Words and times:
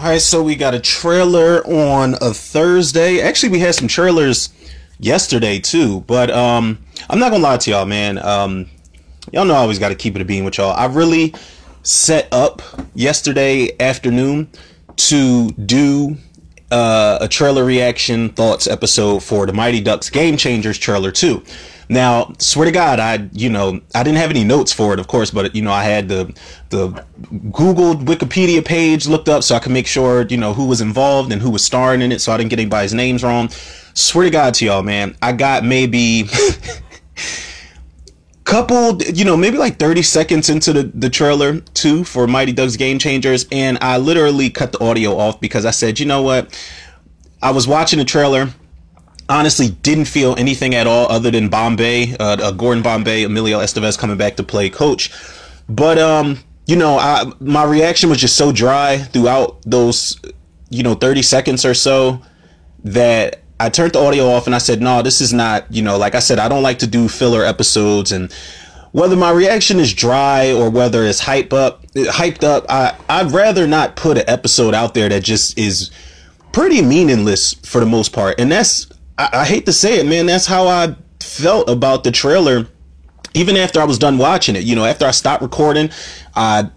All 0.00 0.06
right, 0.06 0.18
so 0.18 0.42
we 0.42 0.56
got 0.56 0.72
a 0.72 0.80
trailer 0.80 1.62
on 1.66 2.14
a 2.22 2.32
Thursday. 2.32 3.20
Actually, 3.20 3.50
we 3.50 3.58
had 3.58 3.74
some 3.74 3.86
trailers 3.86 4.48
yesterday 4.98 5.58
too, 5.58 6.00
but 6.06 6.30
um, 6.30 6.78
I'm 7.10 7.18
not 7.18 7.30
gonna 7.30 7.42
lie 7.42 7.58
to 7.58 7.70
y'all, 7.70 7.84
man. 7.84 8.16
Um, 8.16 8.70
y'all 9.30 9.44
know 9.44 9.52
I 9.52 9.58
always 9.58 9.78
got 9.78 9.90
to 9.90 9.94
keep 9.94 10.16
it 10.16 10.22
a 10.22 10.24
beam 10.24 10.46
with 10.46 10.56
y'all. 10.56 10.72
I 10.72 10.86
really 10.86 11.34
set 11.82 12.32
up 12.32 12.62
yesterday 12.94 13.76
afternoon 13.78 14.48
to 14.96 15.50
do 15.50 16.16
uh, 16.70 17.18
a 17.20 17.28
trailer 17.28 17.66
reaction 17.66 18.30
thoughts 18.30 18.66
episode 18.66 19.22
for 19.22 19.44
the 19.44 19.52
Mighty 19.52 19.82
Ducks 19.82 20.08
Game 20.08 20.38
Changers 20.38 20.78
trailer 20.78 21.10
too. 21.10 21.42
Now, 21.90 22.32
swear 22.38 22.66
to 22.66 22.70
God, 22.70 23.00
I 23.00 23.28
you 23.32 23.50
know 23.50 23.80
I 23.96 24.04
didn't 24.04 24.18
have 24.18 24.30
any 24.30 24.44
notes 24.44 24.72
for 24.72 24.94
it, 24.94 25.00
of 25.00 25.08
course, 25.08 25.32
but 25.32 25.56
you 25.56 25.60
know 25.60 25.72
I 25.72 25.82
had 25.82 26.06
the 26.08 26.32
the 26.68 27.04
Google 27.50 27.96
Wikipedia 27.96 28.64
page 28.64 29.08
looked 29.08 29.28
up 29.28 29.42
so 29.42 29.56
I 29.56 29.58
could 29.58 29.72
make 29.72 29.88
sure 29.88 30.24
you 30.28 30.36
know 30.36 30.54
who 30.54 30.66
was 30.66 30.80
involved 30.80 31.32
and 31.32 31.42
who 31.42 31.50
was 31.50 31.64
starring 31.64 32.00
in 32.00 32.12
it, 32.12 32.20
so 32.20 32.30
I 32.30 32.36
didn't 32.36 32.50
get 32.50 32.60
anybody's 32.60 32.94
names 32.94 33.24
wrong. 33.24 33.48
Swear 33.94 34.26
to 34.26 34.30
God 34.30 34.54
to 34.54 34.64
y'all, 34.64 34.84
man, 34.84 35.16
I 35.20 35.32
got 35.32 35.64
maybe. 35.64 36.24
couple 38.44 39.00
you 39.02 39.24
know 39.24 39.36
maybe 39.36 39.56
like 39.58 39.78
30 39.78 40.02
seconds 40.02 40.50
into 40.50 40.72
the, 40.72 40.82
the 40.94 41.08
trailer 41.08 41.60
too 41.60 42.02
for 42.02 42.26
mighty 42.26 42.50
ducks 42.52 42.74
game 42.74 42.98
changers 42.98 43.46
and 43.52 43.78
i 43.80 43.96
literally 43.96 44.50
cut 44.50 44.72
the 44.72 44.82
audio 44.82 45.16
off 45.16 45.40
because 45.40 45.64
i 45.64 45.70
said 45.70 46.00
you 46.00 46.06
know 46.06 46.20
what 46.20 46.52
i 47.42 47.50
was 47.52 47.68
watching 47.68 48.00
the 48.00 48.04
trailer 48.04 48.48
honestly 49.30 49.68
didn't 49.68 50.06
feel 50.06 50.34
anything 50.36 50.74
at 50.74 50.86
all 50.86 51.10
other 51.10 51.30
than 51.30 51.48
Bombay, 51.48 52.16
uh, 52.16 52.36
uh, 52.40 52.50
Gordon 52.50 52.82
Bombay, 52.82 53.22
Emilio 53.22 53.60
Estevez 53.60 53.98
coming 53.98 54.16
back 54.16 54.36
to 54.36 54.42
play 54.42 54.68
coach. 54.68 55.10
But 55.68 55.98
um, 55.98 56.40
you 56.66 56.76
know, 56.76 56.98
I 56.98 57.32
my 57.40 57.64
reaction 57.64 58.10
was 58.10 58.18
just 58.18 58.36
so 58.36 58.52
dry 58.52 58.98
throughout 58.98 59.62
those, 59.64 60.20
you 60.68 60.82
know, 60.82 60.94
30 60.94 61.22
seconds 61.22 61.64
or 61.64 61.74
so 61.74 62.20
that 62.84 63.42
I 63.58 63.68
turned 63.68 63.92
the 63.92 64.00
audio 64.00 64.28
off 64.28 64.46
and 64.46 64.54
I 64.54 64.58
said, 64.58 64.80
no, 64.80 65.02
this 65.02 65.20
is 65.20 65.32
not, 65.32 65.70
you 65.72 65.82
know, 65.82 65.98
like 65.98 66.14
I 66.14 66.20
said, 66.20 66.38
I 66.38 66.48
don't 66.48 66.62
like 66.62 66.78
to 66.78 66.86
do 66.86 67.08
filler 67.08 67.44
episodes 67.44 68.10
and 68.12 68.32
whether 68.92 69.16
my 69.16 69.30
reaction 69.30 69.78
is 69.78 69.92
dry 69.92 70.52
or 70.52 70.70
whether 70.70 71.04
it's 71.04 71.20
hype 71.20 71.52
up, 71.52 71.86
hyped 71.92 72.42
up, 72.42 72.66
I, 72.68 72.96
I'd 73.08 73.30
rather 73.30 73.66
not 73.66 73.96
put 73.96 74.18
an 74.18 74.24
episode 74.26 74.74
out 74.74 74.94
there 74.94 75.08
that 75.08 75.22
just 75.22 75.56
is 75.58 75.90
pretty 76.52 76.82
meaningless 76.82 77.54
for 77.54 77.80
the 77.80 77.86
most 77.86 78.12
part. 78.12 78.40
And 78.40 78.50
that's 78.50 78.88
I, 79.20 79.40
I 79.40 79.44
hate 79.44 79.66
to 79.66 79.72
say 79.72 80.00
it, 80.00 80.06
man. 80.06 80.26
That's 80.26 80.46
how 80.46 80.66
I 80.66 80.96
felt 81.20 81.68
about 81.68 82.04
the 82.04 82.10
trailer. 82.10 82.66
Even 83.34 83.56
after 83.56 83.80
I 83.80 83.84
was 83.84 83.98
done 83.98 84.18
watching 84.18 84.56
it, 84.56 84.64
you 84.64 84.74
know, 84.74 84.84
after 84.84 85.04
I 85.06 85.12
stopped 85.12 85.42
recording, 85.42 85.90
I 86.34 86.70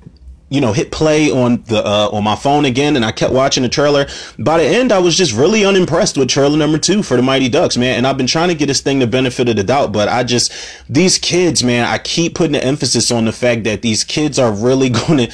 you 0.50 0.62
know, 0.62 0.72
hit 0.72 0.92
play 0.92 1.32
on 1.32 1.64
the 1.64 1.84
uh, 1.84 2.10
on 2.12 2.24
my 2.24 2.36
phone 2.36 2.66
again, 2.66 2.96
and 2.96 3.04
I 3.04 3.12
kept 3.12 3.34
watching 3.34 3.64
the 3.64 3.70
trailer. 3.70 4.06
By 4.38 4.60
the 4.60 4.66
end, 4.66 4.92
I 4.92 5.00
was 5.00 5.18
just 5.18 5.34
really 5.34 5.66
unimpressed 5.66 6.16
with 6.16 6.30
trailer 6.30 6.56
number 6.56 6.78
two 6.78 7.02
for 7.02 7.18
the 7.18 7.24
Mighty 7.24 7.50
Ducks, 7.50 7.76
man. 7.76 7.98
And 7.98 8.06
I've 8.06 8.18
been 8.18 8.28
trying 8.28 8.50
to 8.50 8.56
get 8.56 8.68
this 8.68 8.80
thing 8.80 9.00
the 9.00 9.08
benefit 9.08 9.50
of 9.50 9.56
the 9.56 9.64
doubt, 9.64 9.92
but 9.92 10.10
I 10.10 10.24
just 10.24 10.54
these 10.88 11.18
kids, 11.18 11.64
man, 11.64 11.86
I 11.86 11.98
keep 11.98 12.36
putting 12.36 12.52
the 12.52 12.64
emphasis 12.64 13.10
on 13.10 13.26
the 13.26 13.32
fact 13.32 13.64
that 13.64 13.82
these 13.82 14.04
kids 14.04 14.38
are 14.38 14.52
really 14.52 14.90
going 15.08 15.28
to 15.28 15.34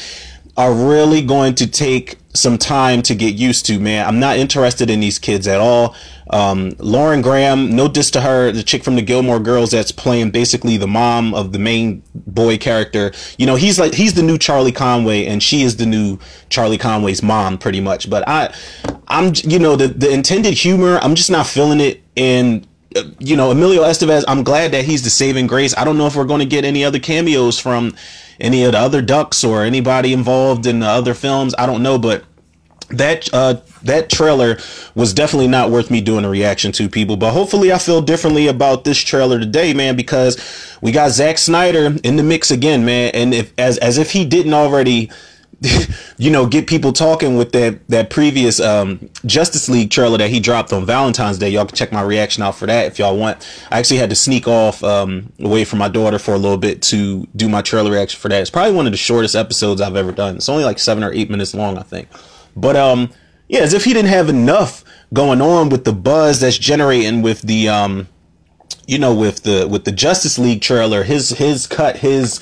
are 0.60 0.74
really 0.74 1.22
going 1.22 1.56
to 1.56 1.66
take 1.66 2.18
some 2.34 2.58
time 2.58 3.02
to 3.02 3.16
get 3.16 3.34
used 3.34 3.66
to, 3.66 3.80
man. 3.80 4.06
I'm 4.06 4.20
not 4.20 4.36
interested 4.36 4.90
in 4.90 5.00
these 5.00 5.18
kids 5.18 5.48
at 5.48 5.62
all. 5.62 5.96
Um, 6.32 6.74
Lauren 6.80 7.22
Graham, 7.22 7.78
no 7.78 7.88
diss 7.88 8.12
to 8.12 8.20
her, 8.20 8.52
the 8.52 8.62
chick 8.62 8.84
from 8.84 8.98
the 8.98 9.02
Gilmore 9.02 9.40
Girls 9.40 9.72
that's 9.72 9.94
playing 9.94 10.32
basically 10.32 10.76
the 10.76 10.86
mom 10.86 11.34
of 11.34 11.54
the 11.54 11.60
main 11.60 12.04
boy 12.14 12.58
character. 12.58 13.14
You 13.38 13.46
know, 13.46 13.56
he's 13.56 13.80
like 13.80 13.94
he's 13.94 14.16
the 14.16 14.22
new 14.22 14.38
Charlie 14.38 14.74
Conway, 14.74 15.28
and 15.28 15.42
she 15.42 15.62
is 15.64 15.78
the 15.78 15.86
new 15.86 16.20
Charlie 16.50 16.78
Conway's 16.78 17.24
mom, 17.24 17.58
pretty 17.58 17.80
much. 17.80 18.10
But 18.10 18.28
I, 18.28 18.54
I'm 19.08 19.32
you 19.46 19.60
know 19.60 19.78
the 19.78 19.88
the 19.88 20.12
intended 20.12 20.56
humor, 20.56 21.00
I'm 21.02 21.16
just 21.16 21.32
not 21.32 21.48
feeling 21.48 21.80
it. 21.80 22.04
And 22.18 22.68
you 23.20 23.38
know, 23.38 23.52
Emilio 23.52 23.84
Estevez, 23.84 24.26
I'm 24.28 24.44
glad 24.44 24.74
that 24.74 24.84
he's 24.84 25.04
the 25.04 25.10
saving 25.10 25.48
grace. 25.48 25.74
I 25.78 25.86
don't 25.86 25.98
know 25.98 26.06
if 26.06 26.18
we're 26.18 26.26
going 26.26 26.42
to 26.42 26.46
get 26.46 26.66
any 26.66 26.84
other 26.84 27.00
cameos 27.00 27.58
from 27.58 27.96
any 28.40 28.64
of 28.64 28.74
the 28.74 28.80
other 28.80 29.02
Ducks 29.02 29.44
or 29.44 29.64
anybody 29.64 30.14
involved 30.14 30.66
in 30.66 30.80
the 30.80 30.88
other 30.88 31.14
films. 31.14 31.54
I 31.58 31.66
don't 31.66 31.84
know, 31.84 31.98
but 31.98 32.24
that 32.90 33.32
uh 33.34 33.56
that 33.84 34.10
trailer 34.10 34.58
was 34.96 35.14
definitely 35.14 35.48
not 35.48 35.70
worth 35.70 35.92
me 35.92 36.02
doing 36.02 36.26
a 36.26 36.30
reaction 36.30 36.72
to 36.72 36.90
people 36.90 37.16
but 37.16 37.32
hopefully 37.32 37.72
i 37.72 37.78
feel 37.78 38.02
differently 38.02 38.48
about 38.48 38.84
this 38.84 38.98
trailer 38.98 39.40
today 39.40 39.74
man 39.76 39.96
because 39.96 40.76
we 40.82 40.92
got 40.92 41.12
Zack 41.12 41.38
Snyder 41.38 41.96
in 42.04 42.16
the 42.16 42.24
mix 42.24 42.50
again 42.50 42.84
man 42.86 43.12
and 43.14 43.34
if 43.34 43.54
as 43.60 43.78
as 43.78 44.00
if 44.00 44.12
he 44.12 44.26
didn't 44.26 44.54
already 44.56 45.12
you 46.18 46.32
know, 46.32 46.46
get 46.46 46.68
people 46.68 46.94
talking 46.94 47.36
with 47.38 47.52
that 47.52 47.86
that 47.90 48.10
previous 48.10 48.60
um, 48.60 49.10
Justice 49.26 49.68
League 49.68 49.92
trailer 49.92 50.18
that 50.18 50.30
he 50.30 50.40
dropped 50.40 50.72
on 50.72 50.86
Valentine's 50.86 51.38
Day. 51.38 51.50
Y'all 51.50 51.66
can 51.66 51.76
check 51.76 51.92
my 51.92 52.02
reaction 52.02 52.44
out 52.44 52.56
for 52.56 52.66
that 52.66 52.86
if 52.86 53.00
y'all 53.00 53.18
want. 53.18 53.46
I 53.72 53.80
actually 53.80 53.98
had 53.98 54.10
to 54.10 54.16
sneak 54.16 54.48
off 54.48 54.84
um, 54.84 55.34
away 55.40 55.66
from 55.66 55.80
my 55.80 55.90
daughter 55.90 56.18
for 56.18 56.34
a 56.34 56.38
little 56.38 56.58
bit 56.58 56.82
to 56.84 57.28
do 57.36 57.50
my 57.50 57.62
trailer 57.62 57.92
reaction 57.92 58.20
for 58.20 58.30
that. 58.30 58.42
It's 58.42 58.50
probably 58.50 58.74
one 58.74 58.86
of 58.86 58.94
the 58.94 58.98
shortest 58.98 59.36
episodes 59.36 59.82
I've 59.82 59.98
ever 59.98 60.12
done. 60.12 60.38
It's 60.38 60.50
only 60.50 60.64
like 60.64 60.80
seven 60.80 61.04
or 61.04 61.12
eight 61.12 61.30
minutes 61.30 61.54
long, 61.54 61.78
I 61.78 61.84
think. 61.84 62.08
But 62.56 62.78
um, 62.78 63.12
yeah, 63.50 63.60
as 63.60 63.74
if 63.74 63.84
he 63.84 63.94
didn't 63.94 64.10
have 64.10 64.30
enough 64.30 64.86
going 65.14 65.42
on 65.42 65.70
with 65.70 65.84
the 65.84 65.94
buzz 65.94 66.40
that's 66.40 66.58
generating 66.58 67.22
with 67.22 67.42
the 67.42 67.68
um, 67.68 68.08
you 68.88 68.98
know, 68.98 69.14
with 69.14 69.44
the 69.44 69.68
with 69.68 69.84
the 69.84 69.92
Justice 69.92 70.40
League 70.40 70.62
trailer, 70.62 71.04
his 71.04 71.30
his 71.32 71.68
cut, 71.68 71.98
his 71.98 72.40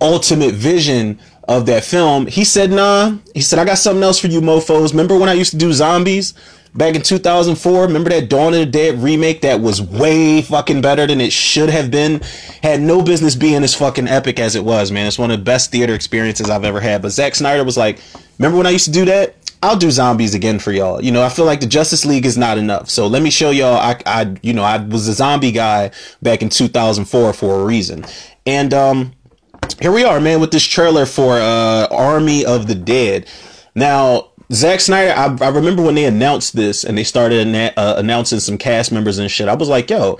ultimate 0.00 0.54
vision 0.54 1.18
of 1.48 1.66
that 1.66 1.84
film, 1.84 2.26
he 2.26 2.44
said, 2.44 2.70
nah. 2.70 3.16
He 3.34 3.40
said, 3.40 3.58
I 3.58 3.64
got 3.64 3.78
something 3.78 4.02
else 4.02 4.18
for 4.18 4.28
you 4.28 4.40
mofos. 4.40 4.90
Remember 4.90 5.18
when 5.18 5.28
I 5.28 5.34
used 5.34 5.50
to 5.52 5.56
do 5.56 5.72
zombies 5.72 6.34
back 6.74 6.94
in 6.94 7.02
2004? 7.02 7.82
Remember 7.82 8.10
that 8.10 8.28
Dawn 8.28 8.54
of 8.54 8.60
the 8.60 8.66
Dead 8.66 9.02
remake 9.02 9.40
that 9.42 9.60
was 9.60 9.82
way 9.82 10.42
fucking 10.42 10.80
better 10.80 11.06
than 11.06 11.20
it 11.20 11.32
should 11.32 11.68
have 11.68 11.90
been? 11.90 12.20
Had 12.62 12.80
no 12.80 13.02
business 13.02 13.34
being 13.34 13.64
as 13.64 13.74
fucking 13.74 14.08
epic 14.08 14.38
as 14.38 14.54
it 14.54 14.64
was, 14.64 14.92
man. 14.92 15.06
It's 15.06 15.18
one 15.18 15.30
of 15.30 15.38
the 15.38 15.44
best 15.44 15.72
theater 15.72 15.94
experiences 15.94 16.48
I've 16.48 16.64
ever 16.64 16.80
had. 16.80 17.02
But 17.02 17.10
Zack 17.10 17.34
Snyder 17.34 17.64
was 17.64 17.76
like, 17.76 17.98
remember 18.38 18.58
when 18.58 18.66
I 18.66 18.70
used 18.70 18.86
to 18.86 18.92
do 18.92 19.04
that? 19.06 19.34
I'll 19.64 19.76
do 19.76 19.92
zombies 19.92 20.34
again 20.34 20.58
for 20.58 20.72
y'all. 20.72 21.02
You 21.02 21.12
know, 21.12 21.22
I 21.22 21.28
feel 21.28 21.44
like 21.44 21.60
the 21.60 21.68
Justice 21.68 22.04
League 22.04 22.26
is 22.26 22.36
not 22.36 22.58
enough. 22.58 22.90
So 22.90 23.06
let 23.06 23.22
me 23.22 23.30
show 23.30 23.50
y'all. 23.50 23.76
I, 23.76 23.96
I, 24.06 24.34
you 24.42 24.52
know, 24.52 24.64
I 24.64 24.78
was 24.78 25.06
a 25.06 25.12
zombie 25.12 25.52
guy 25.52 25.92
back 26.20 26.42
in 26.42 26.48
2004 26.48 27.32
for 27.32 27.60
a 27.60 27.64
reason. 27.64 28.04
And, 28.44 28.74
um, 28.74 29.12
here 29.80 29.92
we 29.92 30.04
are, 30.04 30.20
man, 30.20 30.40
with 30.40 30.50
this 30.50 30.64
trailer 30.64 31.06
for 31.06 31.38
uh, 31.38 31.86
Army 31.90 32.44
of 32.44 32.66
the 32.66 32.74
Dead. 32.74 33.28
Now, 33.74 34.30
Zack 34.52 34.80
Snyder, 34.80 35.12
I, 35.12 35.46
I 35.46 35.48
remember 35.48 35.82
when 35.82 35.94
they 35.94 36.04
announced 36.04 36.54
this 36.54 36.84
and 36.84 36.96
they 36.96 37.04
started 37.04 37.54
uh, 37.76 37.94
announcing 37.96 38.40
some 38.40 38.58
cast 38.58 38.92
members 38.92 39.18
and 39.18 39.30
shit. 39.30 39.48
I 39.48 39.54
was 39.54 39.68
like, 39.68 39.88
yo, 39.88 40.18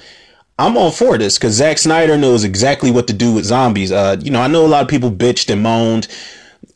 I'm 0.59 0.77
all 0.77 0.91
for 0.91 1.19
this 1.19 1.39
because 1.39 1.55
Zack 1.55 1.79
Snyder 1.79 2.17
knows 2.17 2.45
exactly 2.45 2.91
what 2.91 3.07
to 3.09 3.13
do 3.13 3.35
with 3.35 3.45
zombies. 3.45 3.93
Uh, 3.93 4.17
you 4.21 4.31
know, 4.31 4.41
I 4.41 4.49
know 4.49 4.65
a 4.65 4.69
lot 4.69 4.83
of 4.83 4.89
people 4.89 5.11
bitched 5.11 5.51
and 5.51 5.63
moaned 5.63 6.09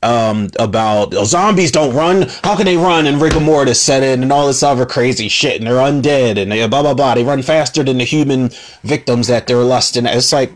um, 0.02 0.50
about 0.58 1.14
oh, 1.14 1.24
zombies 1.24 1.72
don't 1.72 1.94
run. 1.94 2.26
How 2.42 2.56
can 2.56 2.66
they 2.66 2.76
run? 2.76 3.06
And 3.06 3.20
rigor 3.20 3.40
mortis 3.40 3.80
set 3.80 4.02
in 4.02 4.22
and 4.22 4.32
all 4.32 4.46
this 4.46 4.62
other 4.62 4.86
crazy 4.86 5.28
shit. 5.28 5.58
And 5.58 5.66
they're 5.66 5.74
undead 5.74 6.40
and 6.40 6.50
they 6.52 6.66
blah 6.68 6.82
blah 6.82 6.94
blah. 6.94 7.14
They 7.14 7.24
run 7.24 7.42
faster 7.42 7.82
than 7.82 7.98
the 7.98 8.04
human 8.04 8.50
victims 8.82 9.28
that 9.28 9.46
they're 9.46 9.58
lusting. 9.58 10.06
It's 10.06 10.32
like, 10.32 10.52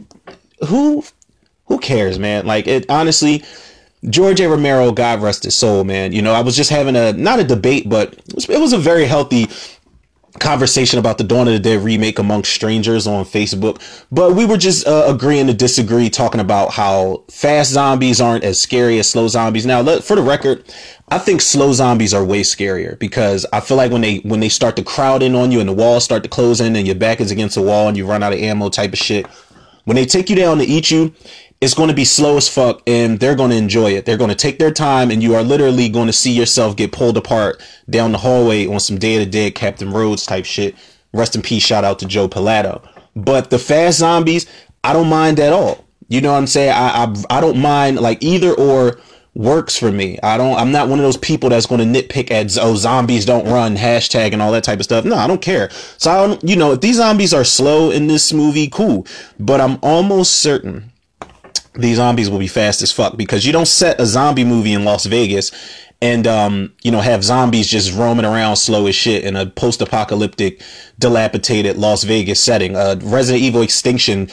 who 0.66 1.04
who 1.70 1.78
cares, 1.78 2.18
man? 2.18 2.46
Like 2.46 2.66
it 2.66 2.84
honestly, 2.90 3.44
George 4.08 4.40
A. 4.40 4.48
Romero, 4.48 4.92
God 4.92 5.22
rest 5.22 5.44
his 5.44 5.56
soul, 5.56 5.84
man. 5.84 6.12
You 6.12 6.20
know, 6.20 6.32
I 6.32 6.40
was 6.40 6.56
just 6.56 6.68
having 6.68 6.96
a 6.96 7.12
not 7.12 7.38
a 7.38 7.44
debate, 7.44 7.88
but 7.88 8.12
it 8.48 8.60
was, 8.60 8.72
a 8.72 8.78
very 8.78 9.04
healthy 9.04 9.46
conversation 10.40 10.98
about 10.98 11.18
the 11.18 11.24
Dawn 11.24 11.46
of 11.46 11.52
the 11.52 11.60
Dead 11.60 11.84
remake 11.84 12.18
amongst 12.18 12.52
strangers 12.52 13.06
on 13.06 13.24
Facebook. 13.24 13.80
But 14.10 14.34
we 14.34 14.46
were 14.46 14.56
just 14.56 14.84
uh, 14.84 15.04
agreeing 15.06 15.46
to 15.46 15.54
disagree, 15.54 16.10
talking 16.10 16.40
about 16.40 16.72
how 16.72 17.22
fast 17.30 17.70
zombies 17.70 18.20
aren't 18.20 18.42
as 18.42 18.60
scary 18.60 18.98
as 18.98 19.08
slow 19.08 19.28
zombies. 19.28 19.64
Now, 19.64 19.80
let, 19.80 20.02
for 20.02 20.16
the 20.16 20.22
record, 20.22 20.64
I 21.08 21.18
think 21.18 21.40
slow 21.40 21.72
zombies 21.72 22.12
are 22.12 22.24
way 22.24 22.40
scarier 22.40 22.98
because 22.98 23.46
I 23.52 23.60
feel 23.60 23.76
like 23.76 23.92
when 23.92 24.00
they 24.00 24.16
when 24.18 24.40
they 24.40 24.48
start 24.48 24.74
to 24.76 24.82
crowd 24.82 25.22
in 25.22 25.36
on 25.36 25.52
you 25.52 25.60
and 25.60 25.68
the 25.68 25.74
walls 25.74 26.02
start 26.02 26.24
to 26.24 26.28
close 26.28 26.60
in 26.60 26.74
and 26.74 26.84
your 26.84 26.96
back 26.96 27.20
is 27.20 27.30
against 27.30 27.54
the 27.54 27.62
wall 27.62 27.86
and 27.86 27.96
you 27.96 28.06
run 28.06 28.24
out 28.24 28.32
of 28.32 28.40
ammo 28.40 28.70
type 28.70 28.92
of 28.92 28.98
shit. 28.98 29.26
When 29.84 29.96
they 29.96 30.06
take 30.06 30.30
you 30.30 30.36
down 30.36 30.58
to 30.58 30.64
eat 30.64 30.90
you, 30.90 31.12
it's 31.60 31.74
going 31.74 31.88
to 31.90 31.94
be 31.94 32.06
slow 32.06 32.38
as 32.38 32.48
fuck 32.48 32.82
and 32.86 33.20
they're 33.20 33.34
going 33.34 33.50
to 33.50 33.56
enjoy 33.56 33.90
it. 33.90 34.06
They're 34.06 34.16
going 34.16 34.30
to 34.30 34.36
take 34.36 34.58
their 34.58 34.70
time 34.70 35.10
and 35.10 35.22
you 35.22 35.34
are 35.34 35.42
literally 35.42 35.90
going 35.90 36.06
to 36.06 36.12
see 36.12 36.32
yourself 36.32 36.74
get 36.74 36.92
pulled 36.92 37.18
apart 37.18 37.62
down 37.88 38.12
the 38.12 38.18
hallway 38.18 38.66
on 38.66 38.80
some 38.80 38.98
Day 38.98 39.16
of 39.16 39.20
the 39.20 39.30
Dead 39.30 39.54
Captain 39.54 39.90
Rhodes 39.90 40.24
type 40.24 40.46
shit. 40.46 40.74
Rest 41.12 41.36
in 41.36 41.42
peace. 41.42 41.62
Shout 41.62 41.84
out 41.84 41.98
to 41.98 42.06
Joe 42.06 42.28
Pilato. 42.28 42.82
But 43.14 43.50
the 43.50 43.58
fast 43.58 43.98
zombies, 43.98 44.46
I 44.82 44.94
don't 44.94 45.08
mind 45.08 45.38
at 45.38 45.52
all. 45.52 45.84
You 46.08 46.22
know 46.22 46.32
what 46.32 46.38
I'm 46.38 46.46
saying? 46.46 46.72
I, 46.72 47.04
I, 47.04 47.38
I 47.38 47.40
don't 47.40 47.60
mind 47.60 48.00
like 48.00 48.22
either 48.22 48.52
or 48.54 48.98
works 49.34 49.76
for 49.76 49.92
me. 49.92 50.18
I 50.22 50.38
don't, 50.38 50.56
I'm 50.56 50.72
not 50.72 50.88
one 50.88 50.98
of 50.98 51.04
those 51.04 51.18
people 51.18 51.50
that's 51.50 51.66
going 51.66 51.80
to 51.80 52.02
nitpick 52.02 52.30
at, 52.30 52.56
oh, 52.58 52.74
zombies 52.74 53.26
don't 53.26 53.46
run 53.46 53.76
hashtag 53.76 54.32
and 54.32 54.40
all 54.40 54.52
that 54.52 54.64
type 54.64 54.78
of 54.78 54.84
stuff. 54.84 55.04
No, 55.04 55.16
I 55.16 55.26
don't 55.26 55.42
care. 55.42 55.70
So 55.98 56.10
I 56.10 56.26
don't, 56.26 56.42
you 56.42 56.56
know, 56.56 56.72
if 56.72 56.80
these 56.80 56.96
zombies 56.96 57.34
are 57.34 57.44
slow 57.44 57.90
in 57.90 58.06
this 58.06 58.32
movie, 58.32 58.68
cool. 58.68 59.06
But 59.38 59.60
I'm 59.60 59.78
almost 59.82 60.38
certain 60.38 60.89
these 61.74 61.96
zombies 61.96 62.28
will 62.28 62.38
be 62.38 62.48
fast 62.48 62.82
as 62.82 62.90
fuck 62.90 63.16
because 63.16 63.46
you 63.46 63.52
don't 63.52 63.68
set 63.68 64.00
a 64.00 64.06
zombie 64.06 64.44
movie 64.44 64.72
in 64.72 64.84
Las 64.84 65.06
Vegas 65.06 65.52
and 66.02 66.26
um, 66.26 66.72
you 66.82 66.90
know 66.90 67.00
have 67.00 67.22
zombies 67.22 67.68
just 67.68 67.92
roaming 67.94 68.24
around 68.24 68.56
slow 68.56 68.86
as 68.86 68.94
shit 68.94 69.24
in 69.24 69.36
a 69.36 69.46
post-apocalyptic, 69.46 70.62
dilapidated 70.98 71.76
Las 71.76 72.04
Vegas 72.04 72.42
setting. 72.42 72.76
Uh, 72.76 72.96
Resident 73.02 73.42
Evil 73.42 73.62
Extinction 73.62 74.28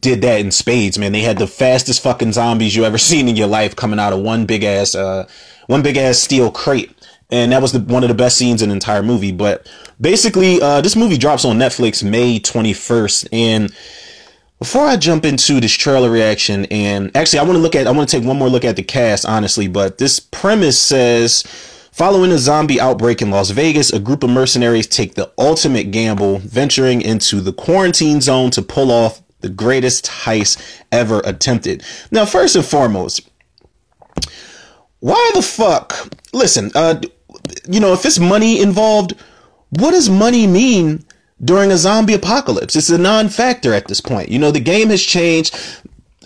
did 0.00 0.22
that 0.22 0.40
in 0.40 0.50
spades, 0.50 0.98
man. 0.98 1.12
They 1.12 1.20
had 1.20 1.38
the 1.38 1.46
fastest 1.46 2.02
fucking 2.02 2.32
zombies 2.32 2.74
you 2.74 2.84
ever 2.84 2.98
seen 3.10 3.28
in 3.28 3.36
your 3.36 3.46
life 3.46 3.76
coming 3.76 3.98
out 3.98 4.12
of 4.12 4.20
one 4.20 4.46
big 4.46 4.64
ass, 4.64 4.94
uh, 4.94 5.28
one 5.66 5.82
big 5.82 5.96
ass 5.96 6.18
steel 6.18 6.50
crate. 6.50 6.90
And 7.30 7.52
that 7.52 7.62
was 7.62 7.72
the, 7.72 7.80
one 7.80 8.04
of 8.04 8.08
the 8.08 8.14
best 8.14 8.36
scenes 8.36 8.62
in 8.62 8.68
the 8.68 8.74
entire 8.74 9.02
movie. 9.02 9.32
But 9.32 9.68
basically, 10.00 10.60
uh, 10.60 10.82
this 10.82 10.94
movie 10.94 11.16
drops 11.16 11.44
on 11.44 11.56
Netflix 11.56 12.08
May 12.08 12.38
21st. 12.38 13.28
And 13.32 13.74
before 14.64 14.86
I 14.86 14.96
jump 14.96 15.26
into 15.26 15.60
this 15.60 15.74
trailer 15.74 16.10
reaction, 16.10 16.64
and 16.70 17.14
actually, 17.14 17.40
I 17.40 17.42
want 17.42 17.56
to 17.56 17.60
look 17.60 17.74
at, 17.74 17.86
I 17.86 17.90
want 17.90 18.08
to 18.08 18.16
take 18.18 18.26
one 18.26 18.38
more 18.38 18.48
look 18.48 18.64
at 18.64 18.76
the 18.76 18.82
cast, 18.82 19.26
honestly. 19.26 19.68
But 19.68 19.98
this 19.98 20.18
premise 20.18 20.80
says, 20.80 21.42
Following 21.92 22.32
a 22.32 22.38
zombie 22.38 22.80
outbreak 22.80 23.20
in 23.20 23.30
Las 23.30 23.50
Vegas, 23.50 23.92
a 23.92 24.00
group 24.00 24.22
of 24.24 24.30
mercenaries 24.30 24.86
take 24.86 25.16
the 25.16 25.30
ultimate 25.36 25.90
gamble, 25.90 26.38
venturing 26.38 27.02
into 27.02 27.42
the 27.42 27.52
quarantine 27.52 28.22
zone 28.22 28.50
to 28.52 28.62
pull 28.62 28.90
off 28.90 29.20
the 29.40 29.50
greatest 29.50 30.06
heist 30.06 30.82
ever 30.90 31.20
attempted. 31.26 31.84
Now, 32.10 32.24
first 32.24 32.56
and 32.56 32.64
foremost, 32.64 33.28
why 35.00 35.30
the 35.34 35.42
fuck? 35.42 36.08
Listen, 36.32 36.70
uh, 36.74 37.02
you 37.68 37.80
know, 37.80 37.92
if 37.92 38.06
it's 38.06 38.18
money 38.18 38.62
involved, 38.62 39.12
what 39.68 39.90
does 39.90 40.08
money 40.08 40.46
mean 40.46 41.04
during 41.42 41.70
a 41.72 41.76
zombie 41.76 42.14
apocalypse? 42.14 42.76
It's 42.76 42.90
a 42.90 42.98
non-factor 42.98 43.72
at 43.72 43.88
this 43.88 44.00
point. 44.00 44.28
You 44.28 44.38
know, 44.38 44.50
the 44.50 44.60
game 44.60 44.90
has 44.90 45.02
changed. 45.02 45.54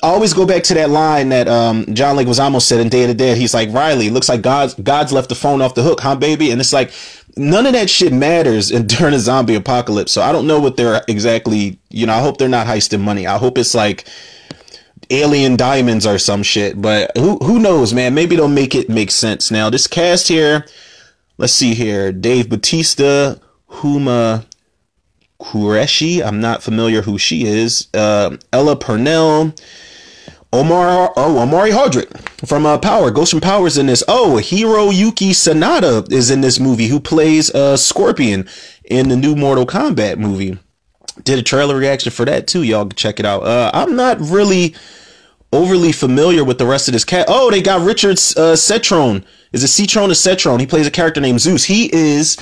I 0.02 0.08
always 0.08 0.32
go 0.32 0.46
back 0.46 0.62
to 0.64 0.74
that 0.74 0.90
line 0.90 1.28
that 1.30 1.48
um, 1.48 1.86
John 1.94 2.16
Leguizamo 2.16 2.62
said 2.62 2.80
in 2.80 2.88
Day 2.88 3.02
of 3.02 3.08
the 3.08 3.14
Dead. 3.14 3.36
He's 3.36 3.54
like, 3.54 3.72
Riley, 3.72 4.10
looks 4.10 4.28
like 4.28 4.42
God's 4.42 4.74
God's 4.74 5.12
left 5.12 5.28
the 5.28 5.34
phone 5.34 5.60
off 5.60 5.74
the 5.74 5.82
hook, 5.82 6.00
huh, 6.00 6.14
baby? 6.14 6.50
And 6.50 6.60
it's 6.60 6.72
like, 6.72 6.92
none 7.36 7.66
of 7.66 7.72
that 7.72 7.88
shit 7.88 8.12
matters 8.12 8.70
in, 8.70 8.86
during 8.86 9.14
a 9.14 9.18
zombie 9.18 9.54
apocalypse. 9.54 10.12
So 10.12 10.22
I 10.22 10.32
don't 10.32 10.46
know 10.46 10.60
what 10.60 10.76
they're 10.76 11.02
exactly, 11.08 11.78
you 11.90 12.06
know, 12.06 12.14
I 12.14 12.20
hope 12.20 12.38
they're 12.38 12.48
not 12.48 12.66
heisting 12.66 13.00
money. 13.00 13.26
I 13.26 13.38
hope 13.38 13.58
it's 13.58 13.74
like 13.74 14.06
alien 15.10 15.56
diamonds 15.56 16.06
or 16.06 16.18
some 16.18 16.42
shit, 16.42 16.80
but 16.80 17.16
who, 17.16 17.38
who 17.38 17.58
knows, 17.58 17.94
man? 17.94 18.14
Maybe 18.14 18.36
they'll 18.36 18.48
make 18.48 18.74
it 18.74 18.88
make 18.88 19.10
sense. 19.10 19.50
Now, 19.50 19.70
this 19.70 19.86
cast 19.86 20.28
here, 20.28 20.66
let's 21.38 21.52
see 21.52 21.74
here. 21.74 22.12
Dave 22.12 22.50
Batista, 22.50 23.36
Huma 23.70 24.44
Qureshi. 25.40 26.24
I'm 26.24 26.40
not 26.40 26.62
familiar 26.62 27.02
who 27.02 27.18
she 27.18 27.44
is. 27.44 27.88
Uh, 27.94 28.36
Ella 28.52 28.76
Purnell, 28.76 29.54
Omar, 30.52 31.12
oh, 31.16 31.42
Omari 31.42 31.70
Hardwick 31.70 32.16
from 32.44 32.66
uh, 32.66 32.78
Power, 32.78 33.10
Ghost 33.10 33.30
from 33.30 33.40
Powers 33.40 33.78
in 33.78 33.86
this. 33.86 34.02
Oh, 34.08 34.38
Hiroyuki 34.40 35.30
Sanada 35.30 36.10
is 36.10 36.30
in 36.30 36.40
this 36.40 36.58
movie, 36.58 36.88
who 36.88 37.00
plays 37.00 37.54
uh, 37.54 37.76
Scorpion 37.76 38.48
in 38.84 39.08
the 39.08 39.16
new 39.16 39.36
Mortal 39.36 39.66
Kombat 39.66 40.18
movie. 40.18 40.58
Did 41.22 41.38
a 41.38 41.42
trailer 41.42 41.76
reaction 41.76 42.10
for 42.12 42.24
that 42.24 42.46
too. 42.46 42.62
Y'all 42.62 42.86
can 42.86 42.96
check 42.96 43.20
it 43.20 43.26
out. 43.26 43.42
Uh, 43.42 43.70
I'm 43.74 43.96
not 43.96 44.20
really 44.20 44.74
overly 45.52 45.92
familiar 45.92 46.44
with 46.44 46.58
the 46.58 46.66
rest 46.66 46.88
of 46.88 46.92
this 46.92 47.04
cat. 47.04 47.26
Oh, 47.28 47.50
they 47.50 47.62
got 47.62 47.86
Richard 47.86 48.12
uh, 48.12 48.54
Cetrone. 48.54 49.24
Is 49.52 49.64
it 49.64 49.68
Cetron 49.68 50.10
or 50.10 50.14
Cetron? 50.14 50.60
He 50.60 50.66
plays 50.66 50.86
a 50.86 50.90
character 50.90 51.20
named 51.20 51.40
Zeus. 51.40 51.64
He 51.64 51.90
is, 51.92 52.36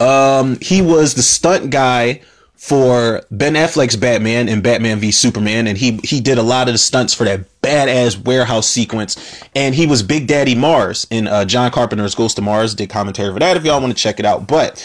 um, 0.00 0.58
he 0.60 0.80
was 0.80 1.14
the 1.14 1.22
stunt 1.22 1.70
guy 1.70 2.22
for 2.56 3.22
Ben 3.30 3.54
Affleck's 3.54 3.96
Batman 3.96 4.48
and 4.48 4.62
Batman 4.62 4.98
v 4.98 5.10
Superman, 5.10 5.66
and 5.66 5.76
he 5.76 6.00
he 6.02 6.20
did 6.20 6.38
a 6.38 6.42
lot 6.42 6.68
of 6.68 6.74
the 6.74 6.78
stunts 6.78 7.14
for 7.14 7.24
that 7.24 7.40
badass 7.62 8.22
warehouse 8.24 8.66
sequence, 8.66 9.42
and 9.54 9.74
he 9.74 9.86
was 9.86 10.02
Big 10.02 10.26
Daddy 10.26 10.54
Mars 10.54 11.06
in 11.10 11.28
uh, 11.28 11.44
John 11.44 11.70
Carpenter's 11.70 12.14
Ghost 12.14 12.38
of 12.38 12.44
Mars. 12.44 12.74
Did 12.74 12.90
commentary 12.90 13.32
for 13.32 13.38
that 13.38 13.56
if 13.56 13.64
y'all 13.64 13.80
want 13.80 13.96
to 13.96 14.02
check 14.02 14.18
it 14.18 14.26
out, 14.26 14.46
but. 14.46 14.84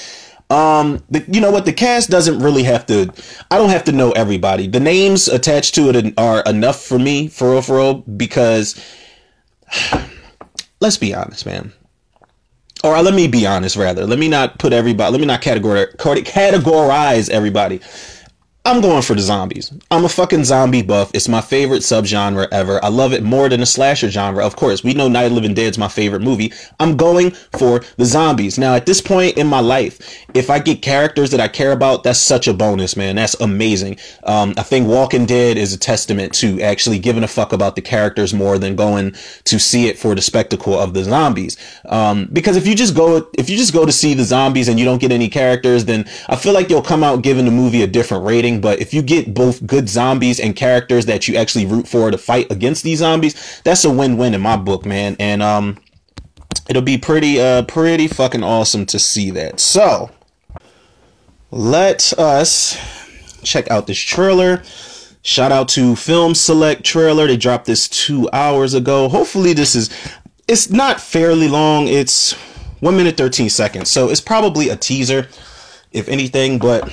Um, 0.49 1.01
the, 1.09 1.23
you 1.31 1.39
know 1.39 1.49
what? 1.49 1.63
The 1.63 1.71
cast 1.71 2.09
doesn't 2.09 2.39
really 2.39 2.63
have 2.63 2.85
to. 2.87 3.09
I 3.49 3.57
don't 3.57 3.69
have 3.69 3.85
to 3.85 3.93
know 3.93 4.11
everybody. 4.11 4.67
The 4.67 4.81
names 4.81 5.29
attached 5.29 5.75
to 5.75 5.87
it 5.91 6.13
are 6.17 6.41
enough 6.41 6.83
for 6.83 6.99
me, 6.99 7.29
for 7.29 7.51
real, 7.51 7.61
for 7.61 7.77
real. 7.77 7.93
Because 7.93 8.75
let's 10.81 10.97
be 10.97 11.15
honest, 11.15 11.45
man 11.45 11.71
or 12.83 12.95
uh, 12.95 13.01
let 13.01 13.13
me 13.13 13.27
be 13.27 13.45
honest 13.45 13.75
rather. 13.75 14.05
Let 14.05 14.19
me 14.19 14.27
not 14.27 14.59
put 14.59 14.73
everybody 14.73 15.11
let 15.11 15.21
me 15.21 15.27
not 15.27 15.41
categorize 15.41 15.95
categorize 15.95 17.29
everybody 17.29 17.81
I'm 18.63 18.79
going 18.79 19.01
for 19.01 19.15
the 19.15 19.21
zombies. 19.21 19.73
I'm 19.89 20.05
a 20.05 20.09
fucking 20.09 20.43
zombie 20.43 20.83
buff. 20.83 21.09
It's 21.15 21.27
my 21.27 21.41
favorite 21.41 21.79
subgenre 21.79 22.47
ever. 22.51 22.83
I 22.85 22.89
love 22.89 23.11
it 23.11 23.23
more 23.23 23.49
than 23.49 23.61
the 23.61 23.65
slasher 23.65 24.11
genre. 24.11 24.45
Of 24.45 24.55
course, 24.55 24.83
we 24.83 24.93
know 24.93 25.07
Night 25.07 25.23
of 25.23 25.31
Living 25.31 25.55
Dead 25.55 25.71
is 25.71 25.79
my 25.79 25.87
favorite 25.87 26.21
movie. 26.21 26.53
I'm 26.79 26.95
going 26.95 27.31
for 27.57 27.79
the 27.97 28.05
zombies. 28.05 28.59
Now, 28.59 28.75
at 28.75 28.85
this 28.85 29.01
point 29.01 29.35
in 29.35 29.47
my 29.47 29.61
life, 29.61 30.25
if 30.35 30.51
I 30.51 30.59
get 30.59 30.83
characters 30.83 31.31
that 31.31 31.39
I 31.39 31.47
care 31.47 31.71
about, 31.71 32.03
that's 32.03 32.19
such 32.19 32.47
a 32.47 32.53
bonus, 32.53 32.95
man. 32.95 33.15
That's 33.15 33.33
amazing. 33.41 33.97
Um, 34.25 34.53
I 34.55 34.61
think 34.61 34.87
Walking 34.87 35.25
Dead 35.25 35.57
is 35.57 35.73
a 35.73 35.79
testament 35.79 36.31
to 36.35 36.61
actually 36.61 36.99
giving 36.99 37.23
a 37.23 37.27
fuck 37.27 37.53
about 37.53 37.75
the 37.75 37.81
characters 37.81 38.31
more 38.31 38.59
than 38.59 38.75
going 38.75 39.15
to 39.45 39.59
see 39.59 39.87
it 39.87 39.97
for 39.97 40.13
the 40.13 40.21
spectacle 40.21 40.77
of 40.77 40.93
the 40.93 41.03
zombies. 41.03 41.57
Um, 41.85 42.29
because 42.31 42.57
if 42.57 42.67
you 42.67 42.75
just 42.75 42.95
go, 42.95 43.27
if 43.39 43.49
you 43.49 43.57
just 43.57 43.73
go 43.73 43.87
to 43.87 43.91
see 43.91 44.13
the 44.13 44.23
zombies 44.23 44.67
and 44.67 44.77
you 44.77 44.85
don't 44.85 45.01
get 45.01 45.11
any 45.11 45.29
characters, 45.29 45.85
then 45.85 46.07
I 46.29 46.35
feel 46.35 46.53
like 46.53 46.69
you'll 46.69 46.83
come 46.83 47.03
out 47.03 47.23
giving 47.23 47.45
the 47.45 47.51
movie 47.51 47.81
a 47.81 47.87
different 47.87 48.23
rating 48.23 48.50
but 48.59 48.81
if 48.81 48.93
you 48.93 49.01
get 49.01 49.33
both 49.33 49.65
good 49.65 49.87
zombies 49.87 50.39
and 50.39 50.55
characters 50.55 51.05
that 51.05 51.27
you 51.27 51.37
actually 51.37 51.65
root 51.65 51.87
for 51.87 52.11
to 52.11 52.17
fight 52.17 52.51
against 52.51 52.83
these 52.83 52.99
zombies, 52.99 53.61
that's 53.63 53.85
a 53.85 53.91
win-win 53.91 54.33
in 54.33 54.41
my 54.41 54.57
book, 54.57 54.85
man. 54.85 55.15
And 55.19 55.41
um 55.41 55.77
it'll 56.67 56.81
be 56.81 56.97
pretty 56.97 57.39
uh 57.39 57.63
pretty 57.63 58.07
fucking 58.07 58.43
awesome 58.43 58.85
to 58.87 58.99
see 58.99 59.31
that. 59.31 59.59
So, 59.59 60.11
let 61.51 62.11
us 62.17 62.77
check 63.43 63.69
out 63.71 63.87
this 63.87 63.99
trailer. 63.99 64.63
Shout 65.23 65.51
out 65.51 65.69
to 65.69 65.95
Film 65.95 66.33
Select 66.33 66.83
Trailer. 66.83 67.27
They 67.27 67.37
dropped 67.37 67.65
this 67.65 67.87
2 67.87 68.29
hours 68.33 68.73
ago. 68.73 69.07
Hopefully 69.07 69.53
this 69.53 69.75
is 69.75 69.89
it's 70.47 70.69
not 70.69 70.99
fairly 70.99 71.47
long. 71.47 71.87
It's 71.87 72.33
1 72.81 72.97
minute 72.97 73.15
13 73.15 73.49
seconds. 73.49 73.89
So, 73.89 74.09
it's 74.09 74.21
probably 74.21 74.69
a 74.69 74.75
teaser 74.75 75.27
if 75.91 76.07
anything, 76.07 76.57
but 76.57 76.91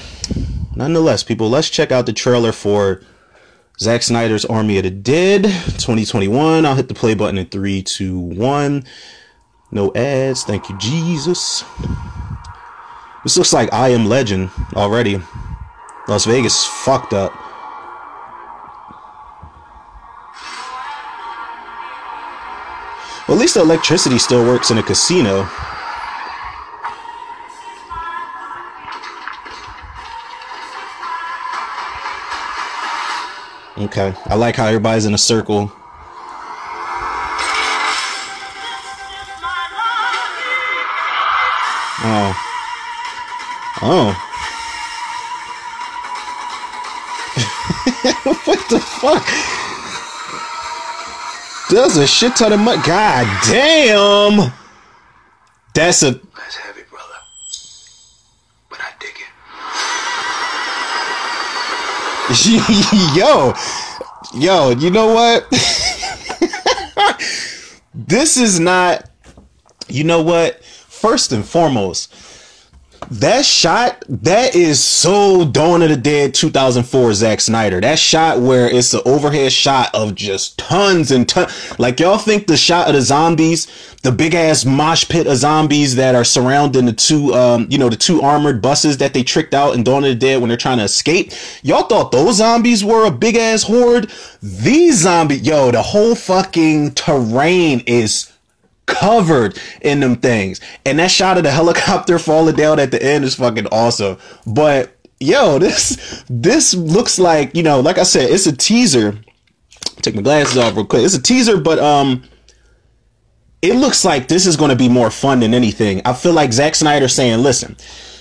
nonetheless, 0.78 1.22
people, 1.22 1.50
let's 1.50 1.68
check 1.68 1.92
out 1.92 2.06
the 2.06 2.12
trailer 2.12 2.52
for 2.52 3.02
Zack 3.80 4.02
Snyder's 4.02 4.44
Army 4.44 4.78
of 4.78 4.84
the 4.84 4.90
Dead 4.90 5.42
2021. 5.42 6.64
I'll 6.64 6.76
hit 6.76 6.88
the 6.88 6.94
play 6.94 7.14
button 7.14 7.36
in 7.36 7.46
three, 7.46 7.82
two, 7.82 8.18
one. 8.18 8.84
No 9.70 9.92
ads. 9.94 10.44
Thank 10.44 10.70
you, 10.70 10.78
Jesus. 10.78 11.64
This 13.24 13.36
looks 13.36 13.52
like 13.52 13.70
I 13.72 13.90
Am 13.90 14.06
Legend 14.06 14.50
already. 14.74 15.20
Las 16.06 16.24
Vegas 16.24 16.64
fucked 16.64 17.12
up. 17.12 17.34
Well, 23.28 23.36
at 23.36 23.40
least 23.40 23.54
the 23.54 23.60
electricity 23.60 24.18
still 24.18 24.42
works 24.44 24.70
in 24.70 24.78
a 24.78 24.82
casino. 24.82 25.46
Okay. 33.98 34.14
I 34.26 34.36
like 34.36 34.54
how 34.54 34.66
everybody's 34.66 35.06
in 35.06 35.14
a 35.14 35.18
circle. 35.18 35.72
Oh. 42.00 42.32
Oh. 43.82 44.14
what 48.44 48.68
the 48.70 48.78
fuck? 48.78 49.26
Does 51.70 51.96
a 51.96 52.06
shit 52.06 52.36
ton 52.36 52.52
of 52.52 52.60
money. 52.60 52.80
God 52.86 53.26
damn. 53.50 54.52
That's 55.74 56.04
a 56.04 56.12
That's 56.12 56.54
heavy, 56.54 56.82
brother. 56.88 57.18
But 58.70 58.80
I 58.80 58.92
dig 59.00 59.10
it. 59.10 59.26
yo, 63.16 63.54
yo, 64.34 64.70
you 64.70 64.90
know 64.90 65.12
what? 65.12 65.48
this 67.94 68.36
is 68.36 68.60
not, 68.60 69.08
you 69.88 70.04
know 70.04 70.22
what? 70.22 70.64
First 70.64 71.32
and 71.32 71.44
foremost, 71.44 72.14
that 73.10 73.44
shot 73.44 74.04
that 74.08 74.54
is 74.54 74.82
so 74.82 75.46
Dawn 75.46 75.82
of 75.82 75.88
the 75.88 75.96
Dead 75.96 76.34
2004 76.34 77.14
Zack 77.14 77.40
Snyder. 77.40 77.80
That 77.80 77.98
shot 77.98 78.40
where 78.40 78.68
it's 78.68 78.90
the 78.90 79.02
overhead 79.04 79.52
shot 79.52 79.94
of 79.94 80.14
just 80.14 80.58
tons 80.58 81.10
and 81.10 81.28
tons. 81.28 81.78
Like 81.78 82.00
y'all 82.00 82.18
think 82.18 82.46
the 82.46 82.56
shot 82.56 82.88
of 82.88 82.94
the 82.94 83.00
zombies, 83.00 83.66
the 84.02 84.12
big 84.12 84.34
ass 84.34 84.64
mosh 84.64 85.08
pit 85.08 85.26
of 85.26 85.36
zombies 85.36 85.96
that 85.96 86.14
are 86.14 86.24
surrounding 86.24 86.84
the 86.84 86.92
two, 86.92 87.34
um, 87.34 87.66
you 87.70 87.78
know, 87.78 87.88
the 87.88 87.96
two 87.96 88.20
armored 88.20 88.60
buses 88.60 88.98
that 88.98 89.14
they 89.14 89.22
tricked 89.22 89.54
out 89.54 89.74
in 89.74 89.82
Dawn 89.82 90.04
of 90.04 90.10
the 90.10 90.14
Dead 90.14 90.40
when 90.40 90.48
they're 90.48 90.58
trying 90.58 90.78
to 90.78 90.84
escape. 90.84 91.32
Y'all 91.62 91.84
thought 91.84 92.12
those 92.12 92.36
zombies 92.36 92.84
were 92.84 93.06
a 93.06 93.10
big 93.10 93.36
ass 93.36 93.62
horde. 93.62 94.10
These 94.42 94.98
zombies, 94.98 95.42
yo, 95.42 95.70
the 95.70 95.82
whole 95.82 96.14
fucking 96.14 96.92
terrain 96.92 97.82
is 97.86 98.32
covered 98.88 99.56
in 99.82 100.00
them 100.00 100.16
things. 100.16 100.60
And 100.84 100.98
that 100.98 101.12
shot 101.12 101.36
of 101.36 101.44
the 101.44 101.52
helicopter 101.52 102.18
falling 102.18 102.56
down 102.56 102.80
at 102.80 102.90
the 102.90 103.00
end 103.00 103.24
is 103.24 103.36
fucking 103.36 103.68
awesome. 103.68 104.18
But 104.46 104.96
yo, 105.20 105.58
this 105.60 106.24
this 106.28 106.74
looks 106.74 107.18
like, 107.20 107.54
you 107.54 107.62
know, 107.62 107.80
like 107.80 107.98
I 107.98 108.02
said, 108.02 108.30
it's 108.30 108.46
a 108.46 108.56
teaser. 108.56 109.16
Take 110.02 110.16
my 110.16 110.22
glasses 110.22 110.56
off 110.56 110.74
real 110.74 110.86
quick. 110.86 111.04
It's 111.04 111.14
a 111.14 111.22
teaser, 111.22 111.60
but 111.60 111.78
um 111.78 112.24
it 113.60 113.74
looks 113.74 114.04
like 114.04 114.28
this 114.28 114.46
is 114.46 114.56
going 114.56 114.70
to 114.70 114.76
be 114.76 114.88
more 114.88 115.10
fun 115.10 115.40
than 115.40 115.52
anything. 115.52 116.00
I 116.04 116.12
feel 116.12 116.32
like 116.32 116.52
Zack 116.52 116.76
Snyder 116.76 117.08
saying, 117.08 117.42
"Listen, 117.42 117.76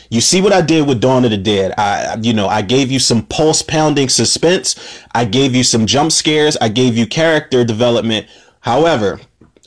you 0.10 0.22
see 0.22 0.42
what 0.42 0.54
I 0.54 0.62
did 0.62 0.88
with 0.88 1.02
Dawn 1.02 1.26
of 1.26 1.32
the 1.32 1.38
Dead. 1.38 1.74
I, 1.78 2.18
you 2.22 2.34
know, 2.34 2.48
I 2.48 2.62
gave 2.62 2.92
you 2.92 3.00
some 3.00 3.26
pulse 3.26 3.62
pounding 3.62 4.10
suspense. 4.10 4.76
I 5.14 5.26
gave 5.26 5.54
you 5.54 5.64
some 5.64 5.86
jump 5.86 6.12
scares. 6.12 6.58
I 6.58 6.70
gave 6.70 6.98
you 6.98 7.06
character 7.06 7.64
development. 7.64 8.28
However, 8.62 9.20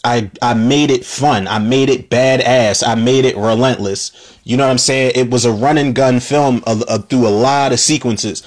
I, 0.02 0.30
I 0.40 0.54
made 0.54 0.90
it 0.90 1.04
fun. 1.04 1.47
I 1.47 1.59
made 1.59 1.90
it 1.90 2.09
badass. 2.09 2.87
I 2.87 2.95
made 2.95 3.25
it 3.25 3.37
relentless. 3.37 4.38
You 4.45 4.57
know 4.57 4.64
what 4.64 4.71
I'm 4.71 4.78
saying? 4.78 5.12
It 5.14 5.30
was 5.30 5.45
a 5.45 5.52
run 5.52 5.78
and 5.78 5.95
gun 5.95 6.21
film 6.21 6.61
through 6.62 7.26
a 7.26 7.28
lot 7.28 7.73
of 7.73 7.80
sequences. 7.80 8.42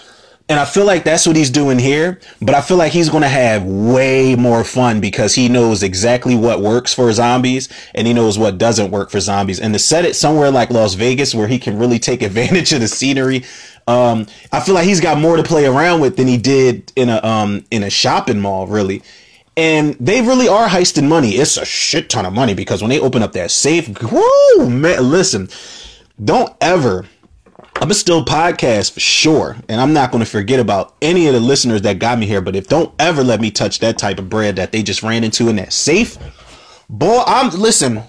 And 0.50 0.60
I 0.60 0.65
feel 0.65 0.86
like 0.86 1.05
that's 1.05 1.25
what 1.25 1.38
he's 1.38 1.50
doing 1.50 1.79
here, 1.79 2.19
but 2.41 2.53
I 2.53 2.60
feel 2.60 2.75
like 2.75 2.91
he's 2.91 3.10
going 3.10 3.24
to 3.24 3.29
have 3.29 3.63
way 3.63 4.36
more 4.36 4.65
fun 4.65 5.00
because 5.00 5.33
he 5.33 5.48
knows 5.48 5.83
exactly 5.83 6.36
what 6.36 6.62
works 6.62 6.93
for 6.93 7.12
zombies 7.13 7.69
and 7.95 8.05
he 8.05 8.13
knows 8.13 8.38
what 8.38 8.57
doesn't 8.57 8.91
work 8.91 9.10
for 9.10 9.22
zombies. 9.22 9.62
And 9.62 9.74
to 9.74 9.79
set 9.79 10.03
it 10.03 10.17
somewhere 10.17 10.51
like 10.51 10.69
Las 10.69 10.95
Vegas 10.95 11.33
where 11.33 11.48
he 11.48 11.57
can 11.57 11.79
really 11.79 11.98
take 11.98 12.22
advantage 12.24 12.74
of 12.74 12.81
the 12.81 12.89
scenery, 12.89 13.45
um, 13.88 14.27
I 14.51 14.60
feel 14.60 14.75
like 14.75 14.86
he's 14.86 15.01
got 15.01 15.17
more 15.17 15.38
to 15.38 15.43
play 15.43 15.65
around 15.65 16.01
with 16.01 16.17
than 16.17 16.27
he 16.27 16.38
did 16.38 16.91
in 16.95 17.10
a 17.10 17.24
um, 17.24 17.65
in 17.72 17.83
a 17.83 17.89
shopping 17.89 18.39
mall, 18.39 18.67
really. 18.67 19.01
And 19.55 19.95
they 20.00 20.22
really 20.22 20.48
are 20.48 20.67
heisting 20.67 21.07
money. 21.07 21.31
It's 21.31 21.57
a 21.57 21.65
shit 21.65 22.10
ton 22.10 22.25
of 22.25 22.33
money 22.33 22.53
because 22.53 22.81
when 22.81 22.89
they 22.89 23.00
open 23.00 23.22
up 23.22 23.33
that 23.33 23.51
safe, 23.51 24.01
whoo, 24.01 24.69
man, 24.69 25.12
listen, 25.12 25.50
don't 26.24 26.53
ever 26.60 27.05
I'm 27.81 27.91
a 27.91 27.93
still 27.93 28.24
podcast 28.24 28.93
for 28.93 29.00
sure, 29.00 29.57
and 29.67 29.81
I'm 29.81 29.93
not 29.93 30.12
going 30.12 30.24
to 30.24 30.29
forget 30.29 30.60
about 30.60 30.95
any 31.01 31.27
of 31.27 31.33
the 31.33 31.39
listeners 31.39 31.81
that 31.81 32.00
got 32.00 32.17
me 32.17 32.25
here. 32.25 32.39
But 32.39 32.55
if 32.55 32.67
don't 32.67 32.93
ever 33.00 33.24
let 33.24 33.41
me 33.41 33.51
touch 33.51 33.79
that 33.79 33.98
type 33.98 34.19
of 34.19 34.29
bread 34.29 34.55
that 34.55 34.72
they 34.72 34.83
just 34.83 35.03
ran 35.03 35.24
into 35.24 35.50
in 35.50 35.57
that 35.57 35.74
safe, 35.74 36.17
boy, 36.89 37.24
I'm 37.25 37.50
listen 37.50 38.03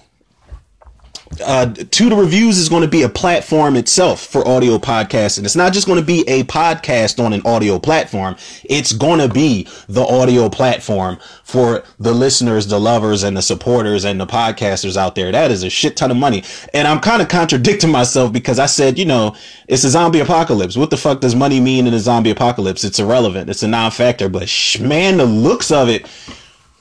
uh, 1.41 1.67
to 1.73 2.09
the 2.09 2.15
reviews 2.15 2.57
is 2.57 2.69
going 2.69 2.81
to 2.81 2.87
be 2.87 3.03
a 3.03 3.09
platform 3.09 3.75
itself 3.75 4.25
for 4.25 4.47
audio 4.47 4.77
podcasts 4.77 5.37
and 5.37 5.45
it's 5.45 5.55
not 5.55 5.73
just 5.73 5.87
going 5.87 5.99
to 5.99 6.05
be 6.05 6.21
a 6.27 6.43
podcast 6.43 7.23
on 7.23 7.33
an 7.33 7.41
audio 7.45 7.79
platform. 7.79 8.35
It's 8.63 8.93
going 8.93 9.19
to 9.19 9.27
be 9.27 9.67
the 9.87 10.03
audio 10.03 10.49
platform 10.49 11.17
for 11.43 11.83
the 11.99 12.13
listeners 12.13 12.67
the 12.67 12.79
lovers 12.79 13.23
and 13.23 13.35
the 13.35 13.41
supporters 13.41 14.05
and 14.05 14.19
the 14.19 14.27
podcasters 14.27 14.97
out 14.97 15.15
there. 15.15 15.31
That 15.31 15.51
is 15.51 15.63
a 15.63 15.69
shit 15.69 15.97
ton 15.97 16.11
of 16.11 16.17
money. 16.17 16.43
And 16.73 16.87
i'm 16.87 16.99
kind 16.99 17.21
of 17.21 17.27
contradicting 17.27 17.91
myself 17.91 18.31
because 18.31 18.59
i 18.59 18.65
said 18.65 18.97
you 18.97 19.05
know 19.05 19.35
it's 19.67 19.83
a 19.83 19.89
zombie 19.89 20.19
apocalypse. 20.19 20.77
What 20.77 20.89
the 20.89 20.97
fuck 20.97 21.21
does 21.21 21.35
money 21.35 21.59
mean 21.59 21.87
in 21.87 21.93
a 21.93 21.99
zombie 21.99 22.31
apocalypse? 22.31 22.83
It's 22.83 22.99
irrelevant. 22.99 23.49
It's 23.49 23.63
a 23.63 23.67
non-factor. 23.67 24.29
But 24.29 24.47
sh- 24.49 24.79
man 24.79 25.17
the 25.17 25.25
looks 25.25 25.71
of 25.71 25.89
it 25.89 26.07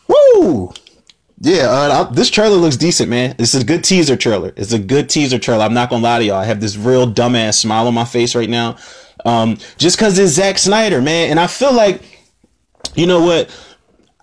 woo 0.08 0.72
yeah, 1.40 1.66
uh, 1.68 2.04
this 2.04 2.30
trailer 2.30 2.56
looks 2.56 2.76
decent, 2.76 3.10
man. 3.10 3.34
This 3.36 3.54
is 3.54 3.62
a 3.62 3.66
good 3.66 3.82
teaser 3.82 4.16
trailer. 4.16 4.52
It's 4.56 4.72
a 4.72 4.78
good 4.78 5.08
teaser 5.08 5.38
trailer. 5.38 5.64
I'm 5.64 5.74
not 5.74 5.90
gonna 5.90 6.02
lie 6.02 6.20
to 6.20 6.24
y'all. 6.24 6.36
I 6.36 6.44
have 6.44 6.60
this 6.60 6.76
real 6.76 7.10
dumbass 7.10 7.54
smile 7.54 7.86
on 7.88 7.94
my 7.94 8.04
face 8.04 8.34
right 8.34 8.48
now, 8.48 8.76
um, 9.24 9.58
just 9.76 9.96
because 9.96 10.18
it's 10.18 10.32
Zack 10.32 10.58
Snyder, 10.58 11.02
man. 11.02 11.30
And 11.30 11.40
I 11.40 11.46
feel 11.46 11.72
like, 11.72 12.02
you 12.94 13.06
know 13.06 13.22
what? 13.22 13.50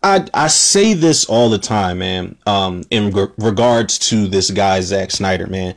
I 0.01 0.25
I 0.33 0.47
say 0.47 0.93
this 0.93 1.25
all 1.25 1.49
the 1.49 1.57
time, 1.57 1.99
man. 1.99 2.37
Um, 2.45 2.83
in 2.89 3.11
re- 3.11 3.27
regards 3.37 3.99
to 4.09 4.27
this 4.27 4.49
guy 4.49 4.79
Zack 4.81 5.11
Snyder, 5.11 5.47
man. 5.47 5.75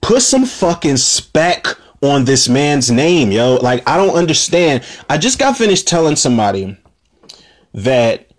Put 0.00 0.22
some 0.22 0.44
fucking 0.44 0.98
spec 0.98 1.66
on 2.02 2.24
this 2.24 2.48
man's 2.48 2.90
name, 2.90 3.32
yo. 3.32 3.56
Like 3.56 3.88
I 3.88 3.96
don't 3.96 4.14
understand. 4.14 4.84
I 5.10 5.18
just 5.18 5.38
got 5.38 5.56
finished 5.56 5.88
telling 5.88 6.16
somebody 6.16 6.76
that 7.74 8.31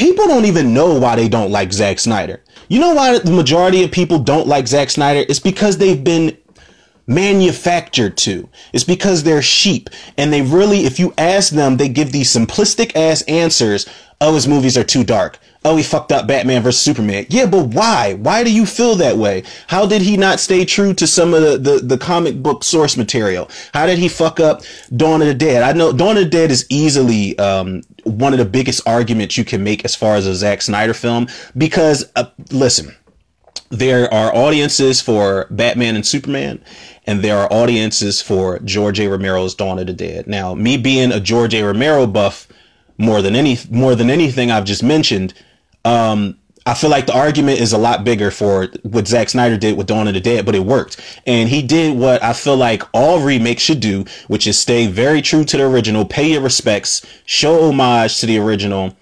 people 0.00 0.26
don't 0.26 0.46
even 0.46 0.72
know 0.72 0.98
why 0.98 1.14
they 1.14 1.28
don't 1.28 1.50
like 1.50 1.74
Zack 1.74 1.98
Snyder. 1.98 2.42
You 2.68 2.80
know 2.80 2.94
why 2.94 3.18
the 3.18 3.30
majority 3.30 3.84
of 3.84 3.92
people 3.92 4.18
don't 4.18 4.48
like 4.48 4.66
Zack 4.66 4.88
Snyder? 4.88 5.26
It's 5.28 5.38
because 5.38 5.76
they've 5.76 6.02
been 6.02 6.38
manufactured 7.06 8.16
to. 8.16 8.48
It's 8.72 8.82
because 8.82 9.22
they're 9.22 9.42
sheep. 9.42 9.90
And 10.16 10.32
they 10.32 10.40
really, 10.40 10.86
if 10.86 10.98
you 10.98 11.12
ask 11.18 11.52
them, 11.52 11.76
they 11.76 11.90
give 11.90 12.12
these 12.12 12.34
simplistic 12.34 12.96
ass 12.96 13.20
answers. 13.22 13.86
Oh, 14.22 14.34
his 14.34 14.48
movies 14.48 14.78
are 14.78 14.84
too 14.84 15.04
dark 15.04 15.38
oh, 15.64 15.76
he 15.76 15.82
fucked 15.82 16.12
up 16.12 16.26
Batman 16.26 16.62
versus 16.62 16.80
Superman. 16.80 17.26
Yeah, 17.28 17.46
but 17.46 17.66
why? 17.66 18.14
Why 18.14 18.44
do 18.44 18.52
you 18.52 18.64
feel 18.64 18.94
that 18.96 19.16
way? 19.16 19.42
How 19.66 19.86
did 19.86 20.02
he 20.02 20.16
not 20.16 20.40
stay 20.40 20.64
true 20.64 20.94
to 20.94 21.06
some 21.06 21.34
of 21.34 21.42
the, 21.42 21.58
the, 21.58 21.78
the, 21.78 21.98
comic 21.98 22.42
book 22.42 22.64
source 22.64 22.96
material? 22.96 23.50
How 23.74 23.86
did 23.86 23.98
he 23.98 24.08
fuck 24.08 24.40
up 24.40 24.62
Dawn 24.96 25.20
of 25.20 25.28
the 25.28 25.34
Dead? 25.34 25.62
I 25.62 25.72
know 25.72 25.92
Dawn 25.92 26.16
of 26.16 26.24
the 26.24 26.30
Dead 26.30 26.50
is 26.50 26.66
easily 26.70 27.38
um, 27.38 27.82
one 28.04 28.32
of 28.32 28.38
the 28.38 28.44
biggest 28.44 28.86
arguments 28.86 29.36
you 29.36 29.44
can 29.44 29.62
make 29.62 29.84
as 29.84 29.94
far 29.94 30.16
as 30.16 30.26
a 30.26 30.34
Zack 30.34 30.62
Snyder 30.62 30.94
film 30.94 31.28
because, 31.56 32.10
uh, 32.16 32.26
listen, 32.50 32.94
there 33.70 34.12
are 34.12 34.34
audiences 34.34 35.00
for 35.00 35.46
Batman 35.50 35.94
and 35.94 36.04
Superman, 36.04 36.62
and 37.06 37.22
there 37.22 37.38
are 37.38 37.52
audiences 37.52 38.20
for 38.20 38.58
George 38.60 38.98
A. 38.98 39.08
Romero's 39.08 39.54
Dawn 39.54 39.78
of 39.78 39.86
the 39.86 39.92
Dead. 39.92 40.26
Now, 40.26 40.54
me 40.54 40.76
being 40.76 41.12
a 41.12 41.20
George 41.20 41.54
A. 41.54 41.62
Romero 41.62 42.06
buff 42.06 42.48
more 42.98 43.22
than 43.22 43.34
any 43.34 43.58
more 43.70 43.94
than 43.94 44.10
anything 44.10 44.50
I've 44.50 44.64
just 44.64 44.82
mentioned, 44.82 45.34
um, 45.84 46.36
I 46.66 46.74
feel 46.74 46.90
like 46.90 47.06
the 47.06 47.16
argument 47.16 47.58
is 47.60 47.72
a 47.72 47.78
lot 47.78 48.04
bigger 48.04 48.30
for 48.30 48.68
what 48.82 49.08
Zack 49.08 49.30
Snyder 49.30 49.56
did 49.56 49.76
with 49.76 49.86
Dawn 49.86 50.08
of 50.08 50.14
the 50.14 50.20
Dead, 50.20 50.44
but 50.44 50.54
it 50.54 50.60
worked. 50.60 51.00
And 51.26 51.48
he 51.48 51.62
did 51.62 51.96
what 51.96 52.22
I 52.22 52.32
feel 52.32 52.56
like 52.56 52.82
all 52.92 53.20
remakes 53.20 53.62
should 53.62 53.80
do, 53.80 54.04
which 54.28 54.46
is 54.46 54.58
stay 54.58 54.86
very 54.86 55.22
true 55.22 55.44
to 55.44 55.56
the 55.56 55.64
original, 55.64 56.04
pay 56.04 56.32
your 56.32 56.42
respects, 56.42 57.04
show 57.24 57.68
homage 57.68 58.20
to 58.20 58.26
the 58.26 58.38
original, 58.38 58.94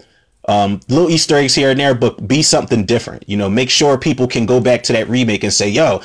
um, 0.48 0.80
little 0.88 1.10
Easter 1.10 1.36
eggs 1.36 1.54
here 1.54 1.70
and 1.70 1.80
there, 1.80 1.94
but 1.94 2.26
be 2.26 2.42
something 2.42 2.86
different. 2.86 3.28
You 3.28 3.36
know, 3.36 3.50
make 3.50 3.70
sure 3.70 3.98
people 3.98 4.28
can 4.28 4.46
go 4.46 4.60
back 4.60 4.82
to 4.84 4.92
that 4.92 5.08
remake 5.08 5.42
and 5.42 5.52
say, 5.52 5.68
yo, 5.68 6.00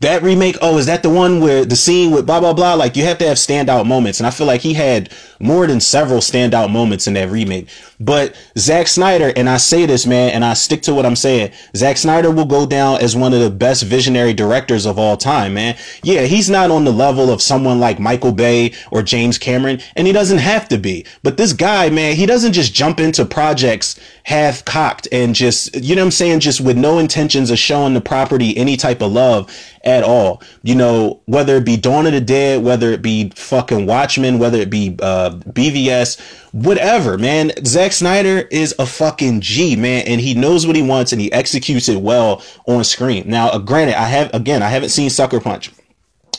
that 0.00 0.22
remake, 0.22 0.58
oh, 0.60 0.76
is 0.76 0.86
that 0.86 1.02
the 1.02 1.08
one 1.08 1.40
where 1.40 1.64
the 1.64 1.76
scene 1.76 2.10
with 2.10 2.26
blah 2.26 2.40
blah 2.40 2.52
blah? 2.52 2.74
Like 2.74 2.96
you 2.96 3.04
have 3.04 3.18
to 3.18 3.26
have 3.26 3.38
standout 3.38 3.86
moments, 3.86 4.20
and 4.20 4.26
I 4.26 4.30
feel 4.30 4.46
like 4.46 4.60
he 4.60 4.74
had 4.74 5.10
more 5.40 5.66
than 5.66 5.80
several 5.80 6.20
standout 6.20 6.70
moments 6.70 7.06
in 7.06 7.14
that 7.14 7.30
remake. 7.30 7.68
But 7.98 8.36
Zack 8.58 8.88
Snyder, 8.88 9.32
and 9.36 9.48
I 9.48 9.56
say 9.56 9.86
this, 9.86 10.06
man, 10.06 10.30
and 10.32 10.44
I 10.44 10.52
stick 10.52 10.82
to 10.82 10.94
what 10.94 11.06
I'm 11.06 11.16
saying. 11.16 11.52
Zack 11.74 11.96
Snyder 11.96 12.30
will 12.30 12.44
go 12.44 12.66
down 12.66 13.00
as 13.00 13.16
one 13.16 13.32
of 13.32 13.40
the 13.40 13.50
best 13.50 13.84
visionary 13.84 14.34
directors 14.34 14.84
of 14.84 14.98
all 14.98 15.16
time, 15.16 15.54
man. 15.54 15.76
Yeah, 16.02 16.22
he's 16.22 16.50
not 16.50 16.70
on 16.70 16.84
the 16.84 16.92
level 16.92 17.30
of 17.30 17.40
someone 17.40 17.80
like 17.80 17.98
Michael 17.98 18.32
Bay 18.32 18.74
or 18.90 19.02
James 19.02 19.38
Cameron, 19.38 19.80
and 19.94 20.06
he 20.06 20.12
doesn't 20.12 20.38
have 20.38 20.68
to 20.68 20.78
be. 20.78 21.06
But 21.22 21.38
this 21.38 21.54
guy, 21.54 21.88
man, 21.88 22.16
he 22.16 22.26
doesn't 22.26 22.52
just 22.52 22.74
jump 22.74 23.00
into 23.00 23.24
projects 23.24 23.98
half 24.24 24.64
cocked 24.64 25.08
and 25.10 25.34
just, 25.34 25.74
you 25.76 25.94
know 25.94 26.02
what 26.02 26.06
I'm 26.06 26.10
saying, 26.10 26.40
just 26.40 26.60
with 26.60 26.76
no 26.76 26.98
intentions 26.98 27.50
of 27.50 27.58
showing 27.58 27.94
the 27.94 28.00
property 28.00 28.56
any 28.56 28.76
type 28.76 29.00
of 29.00 29.12
love 29.12 29.50
at 29.86 30.02
all. 30.02 30.42
You 30.62 30.74
know, 30.74 31.22
whether 31.24 31.56
it 31.56 31.64
be 31.64 31.76
Dawn 31.76 32.06
of 32.06 32.12
the 32.12 32.20
Dead, 32.20 32.62
whether 32.62 32.90
it 32.90 33.00
be 33.00 33.30
fucking 33.30 33.86
Watchmen, 33.86 34.38
whether 34.38 34.58
it 34.58 34.68
be 34.68 34.96
uh, 35.00 35.30
BVS, 35.30 36.20
whatever, 36.52 37.16
man. 37.16 37.52
Zack 37.64 37.92
Snyder 37.92 38.48
is 38.50 38.74
a 38.78 38.86
fucking 38.86 39.40
G, 39.40 39.76
man, 39.76 40.06
and 40.06 40.20
he 40.20 40.34
knows 40.34 40.66
what 40.66 40.76
he 40.76 40.82
wants 40.82 41.12
and 41.12 41.20
he 41.20 41.32
executes 41.32 41.88
it 41.88 42.02
well 42.02 42.42
on 42.66 42.84
screen. 42.84 43.28
Now, 43.28 43.48
uh, 43.48 43.58
granted, 43.58 43.98
I 43.98 44.08
have 44.08 44.34
again, 44.34 44.62
I 44.62 44.68
haven't 44.68 44.90
seen 44.90 45.08
Sucker 45.08 45.40
Punch. 45.40 45.70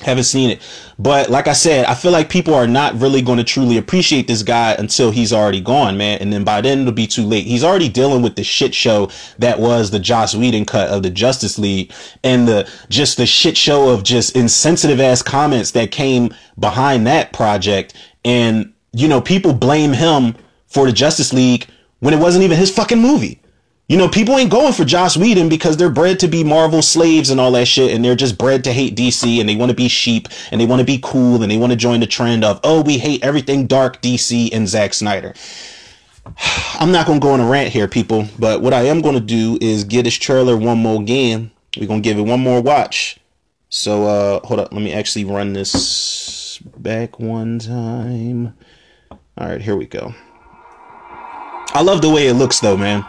Haven't 0.02 0.26
seen 0.26 0.52
it. 0.52 0.62
But 1.00 1.30
like 1.30 1.48
I 1.48 1.54
said, 1.54 1.86
I 1.86 1.96
feel 1.96 2.12
like 2.12 2.30
people 2.30 2.54
are 2.54 2.68
not 2.68 3.00
really 3.00 3.22
going 3.22 3.40
to 3.40 3.44
truly 3.44 3.78
appreciate 3.78 4.28
this 4.28 4.44
guy 4.44 4.74
until 4.74 5.12
he's 5.12 5.34
already 5.34 5.60
gone, 5.60 5.98
man. 5.98 6.20
And 6.20 6.32
then 6.32 6.44
by 6.44 6.62
then 6.62 6.82
it'll 6.82 6.94
be 6.94 7.08
too 7.08 7.24
late. 7.24 7.46
He's 7.46 7.64
already 7.64 7.90
dealing 7.90 8.22
with 8.22 8.36
the 8.36 8.44
shit 8.44 8.76
show 8.76 9.10
that 9.40 9.60
was 9.60 9.90
the 9.90 10.00
Joss 10.00 10.36
Whedon 10.36 10.66
cut 10.66 10.90
of 10.90 11.04
the 11.04 11.10
Justice 11.10 11.58
League 11.58 11.92
and 12.24 12.48
the 12.48 12.70
just 12.90 13.18
the 13.18 13.26
shit 13.26 13.58
show 13.58 13.90
of 13.90 14.04
just 14.04 14.36
insensitive 14.36 15.00
ass 15.00 15.22
comments 15.22 15.72
that 15.72 15.92
came 15.92 16.34
behind 16.60 17.08
that 17.08 17.34
project. 17.34 17.96
And, 18.24 18.74
you 18.94 19.08
know, 19.08 19.22
people 19.22 19.54
blame 19.54 19.94
him 19.94 20.36
for 20.68 20.86
the 20.86 20.94
Justice 20.94 21.34
League 21.34 21.68
when 22.00 22.14
it 22.14 22.20
wasn't 22.20 22.44
even 22.44 22.58
his 22.58 22.72
fucking 22.72 23.02
movie. 23.02 23.42
You 23.90 23.96
know, 23.98 24.10
people 24.10 24.38
ain't 24.38 24.52
going 24.52 24.74
for 24.74 24.84
Joss 24.84 25.16
Whedon 25.16 25.48
because 25.48 25.78
they're 25.78 25.90
bred 25.90 26.20
to 26.20 26.28
be 26.28 26.44
Marvel 26.44 26.82
slaves 26.82 27.30
and 27.30 27.40
all 27.40 27.54
that 27.54 27.70
shit, 27.70 27.94
and 27.94 28.04
they're 28.04 28.18
just 28.18 28.38
bred 28.38 28.66
to 28.66 28.74
hate 28.74 28.98
DC 28.98 29.40
and 29.40 29.48
they 29.48 29.56
want 29.56 29.70
to 29.70 29.76
be 29.76 29.88
sheep 29.88 30.28
and 30.52 30.60
they 30.60 30.66
want 30.66 30.82
to 30.82 30.86
be 30.86 31.00
cool 31.02 31.42
and 31.42 31.50
they 31.50 31.56
want 31.56 31.72
to 31.72 31.78
join 31.78 32.02
the 32.02 32.06
trend 32.08 32.44
of, 32.44 32.60
oh, 32.66 32.82
we 32.82 32.98
hate 32.98 33.24
everything 33.24 33.66
dark 33.66 34.02
DC 34.02 34.50
and 34.52 34.68
Zack 34.68 34.94
Snyder. 34.94 35.34
I'm 36.74 36.92
not 36.92 37.08
going 37.08 37.22
to 37.22 37.26
go 37.26 37.32
on 37.32 37.40
a 37.40 37.48
rant 37.48 37.70
here, 37.70 37.88
people, 37.88 38.28
but 38.38 38.62
what 38.62 38.74
I 38.74 38.84
am 38.84 39.02
going 39.02 39.16
to 39.16 39.22
do 39.22 39.58
is 39.62 39.86
get 39.86 40.04
this 40.04 40.16
trailer 40.16 40.58
one 40.58 40.80
more 40.80 41.02
game. 41.02 41.52
We're 41.80 41.88
going 41.88 42.02
to 42.02 42.10
give 42.10 42.18
it 42.18 42.24
one 42.24 42.42
more 42.42 42.62
watch. 42.62 43.20
So, 43.70 44.06
uh, 44.06 44.46
hold 44.46 44.60
up. 44.60 44.74
Let 44.74 44.82
me 44.82 44.92
actually 44.92 45.24
run 45.24 45.54
this 45.54 46.58
back 46.76 47.20
one 47.20 47.60
time. 47.60 48.54
All 49.12 49.48
right, 49.48 49.62
here 49.62 49.78
we 49.78 49.86
go. 49.86 50.14
I 51.74 51.82
love 51.84 52.02
the 52.02 52.10
way 52.10 52.28
it 52.28 52.34
looks, 52.34 52.60
though, 52.60 52.76
man. 52.76 53.06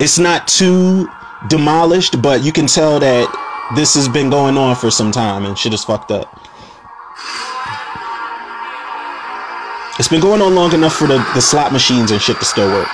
It's 0.00 0.18
not 0.18 0.46
too 0.48 1.08
demolished, 1.48 2.20
but 2.20 2.42
you 2.42 2.52
can 2.52 2.66
tell 2.66 3.00
that 3.00 3.26
this 3.76 3.94
has 3.94 4.08
been 4.08 4.30
going 4.30 4.56
on 4.56 4.76
for 4.76 4.90
some 4.90 5.12
time 5.12 5.44
and 5.44 5.56
shit 5.56 5.74
is 5.74 5.84
fucked 5.84 6.10
up. 6.10 6.28
It's 9.98 10.08
been 10.08 10.20
going 10.20 10.40
on 10.40 10.54
long 10.54 10.72
enough 10.74 10.94
for 10.94 11.08
the, 11.08 11.18
the 11.34 11.40
slot 11.40 11.72
machines 11.72 12.10
and 12.10 12.20
shit 12.20 12.38
to 12.38 12.44
still 12.44 12.68
work. 12.68 12.88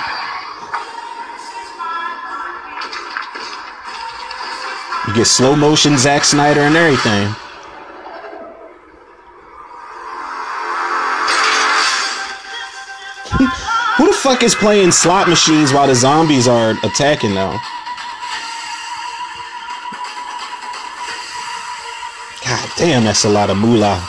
You 5.07 5.13
get 5.13 5.27
slow 5.27 5.55
motion 5.55 5.97
Zack 5.99 6.23
Snyder 6.23 6.61
and 6.61 6.75
everything. 6.75 7.44
Fuck 14.25 14.41
is 14.41 14.55
playing 14.55 14.91
slot 14.91 15.27
machines 15.29 15.71
while 15.71 15.85
the 15.85 15.93
zombies 15.93 16.47
are 16.47 16.71
attacking 16.83 17.31
now? 17.35 17.51
God 22.43 22.69
damn, 22.75 23.03
that's 23.03 23.23
a 23.25 23.29
lot 23.29 23.51
of 23.51 23.57
moolah. 23.57 24.03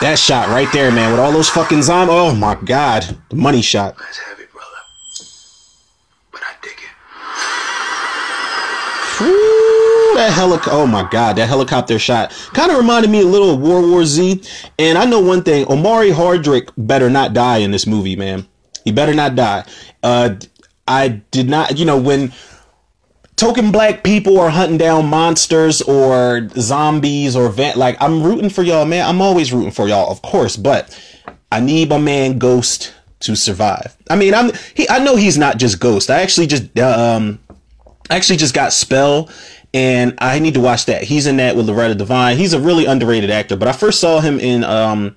That 0.00 0.14
shot 0.16 0.46
right 0.46 0.68
there, 0.72 0.92
man, 0.92 1.10
with 1.10 1.18
all 1.18 1.32
those 1.32 1.48
fucking 1.48 1.82
zombies. 1.82 2.14
Oh 2.16 2.32
my 2.36 2.54
god, 2.54 3.18
the 3.30 3.36
money 3.36 3.62
shot. 3.62 3.96
That 10.18 10.32
helic. 10.32 10.68
Oh 10.70 10.86
my 10.86 11.08
god, 11.10 11.36
that 11.36 11.48
helicopter 11.48 11.98
shot 11.98 12.30
kind 12.52 12.70
of 12.70 12.76
reminded 12.76 13.10
me 13.10 13.22
a 13.22 13.26
little 13.26 13.50
of 13.50 13.60
World 13.60 13.90
War 13.90 14.04
Z. 14.04 14.42
And 14.78 14.98
I 14.98 15.04
know 15.04 15.20
one 15.20 15.42
thing: 15.42 15.66
Omari 15.70 16.10
Hardwick 16.10 16.70
better 16.76 17.08
not 17.08 17.32
die 17.32 17.58
in 17.58 17.70
this 17.70 17.86
movie, 17.86 18.16
man. 18.16 18.46
He 18.84 18.92
better 18.92 19.14
not 19.14 19.34
die. 19.34 19.64
Uh, 20.02 20.36
I 20.86 21.08
did 21.30 21.48
not, 21.48 21.78
you 21.78 21.84
know, 21.84 21.98
when 21.98 22.32
token 23.36 23.70
black 23.70 24.02
people 24.02 24.40
are 24.40 24.50
hunting 24.50 24.78
down 24.78 25.06
monsters 25.06 25.82
or 25.82 26.48
zombies 26.58 27.36
or 27.36 27.50
van- 27.50 27.78
like 27.78 27.96
I'm 28.00 28.22
rooting 28.22 28.50
for 28.50 28.62
y'all, 28.62 28.84
man. 28.84 29.06
I'm 29.06 29.20
always 29.20 29.52
rooting 29.52 29.70
for 29.70 29.88
y'all, 29.88 30.10
of 30.10 30.22
course, 30.22 30.56
but 30.56 30.98
I 31.52 31.60
need 31.60 31.88
my 31.88 31.98
man 31.98 32.38
Ghost 32.38 32.94
to 33.20 33.36
survive. 33.36 33.96
I 34.10 34.16
mean, 34.16 34.34
I'm 34.34 34.50
he. 34.74 34.88
I 34.88 34.98
know 34.98 35.16
he's 35.16 35.38
not 35.38 35.58
just 35.58 35.80
Ghost. 35.80 36.10
I 36.10 36.20
actually 36.22 36.46
just 36.46 36.78
um, 36.78 37.38
I 38.10 38.16
actually 38.16 38.36
just 38.36 38.54
got 38.54 38.72
Spell, 38.72 39.28
and 39.74 40.14
I 40.18 40.38
need 40.38 40.54
to 40.54 40.60
watch 40.60 40.86
that. 40.86 41.04
He's 41.04 41.26
in 41.26 41.36
that 41.36 41.56
with 41.56 41.68
Loretta 41.68 41.94
Devine. 41.94 42.36
He's 42.36 42.52
a 42.52 42.60
really 42.60 42.86
underrated 42.86 43.30
actor, 43.30 43.56
but 43.56 43.68
I 43.68 43.72
first 43.72 44.00
saw 44.00 44.20
him 44.20 44.40
in 44.40 44.64
um, 44.64 45.16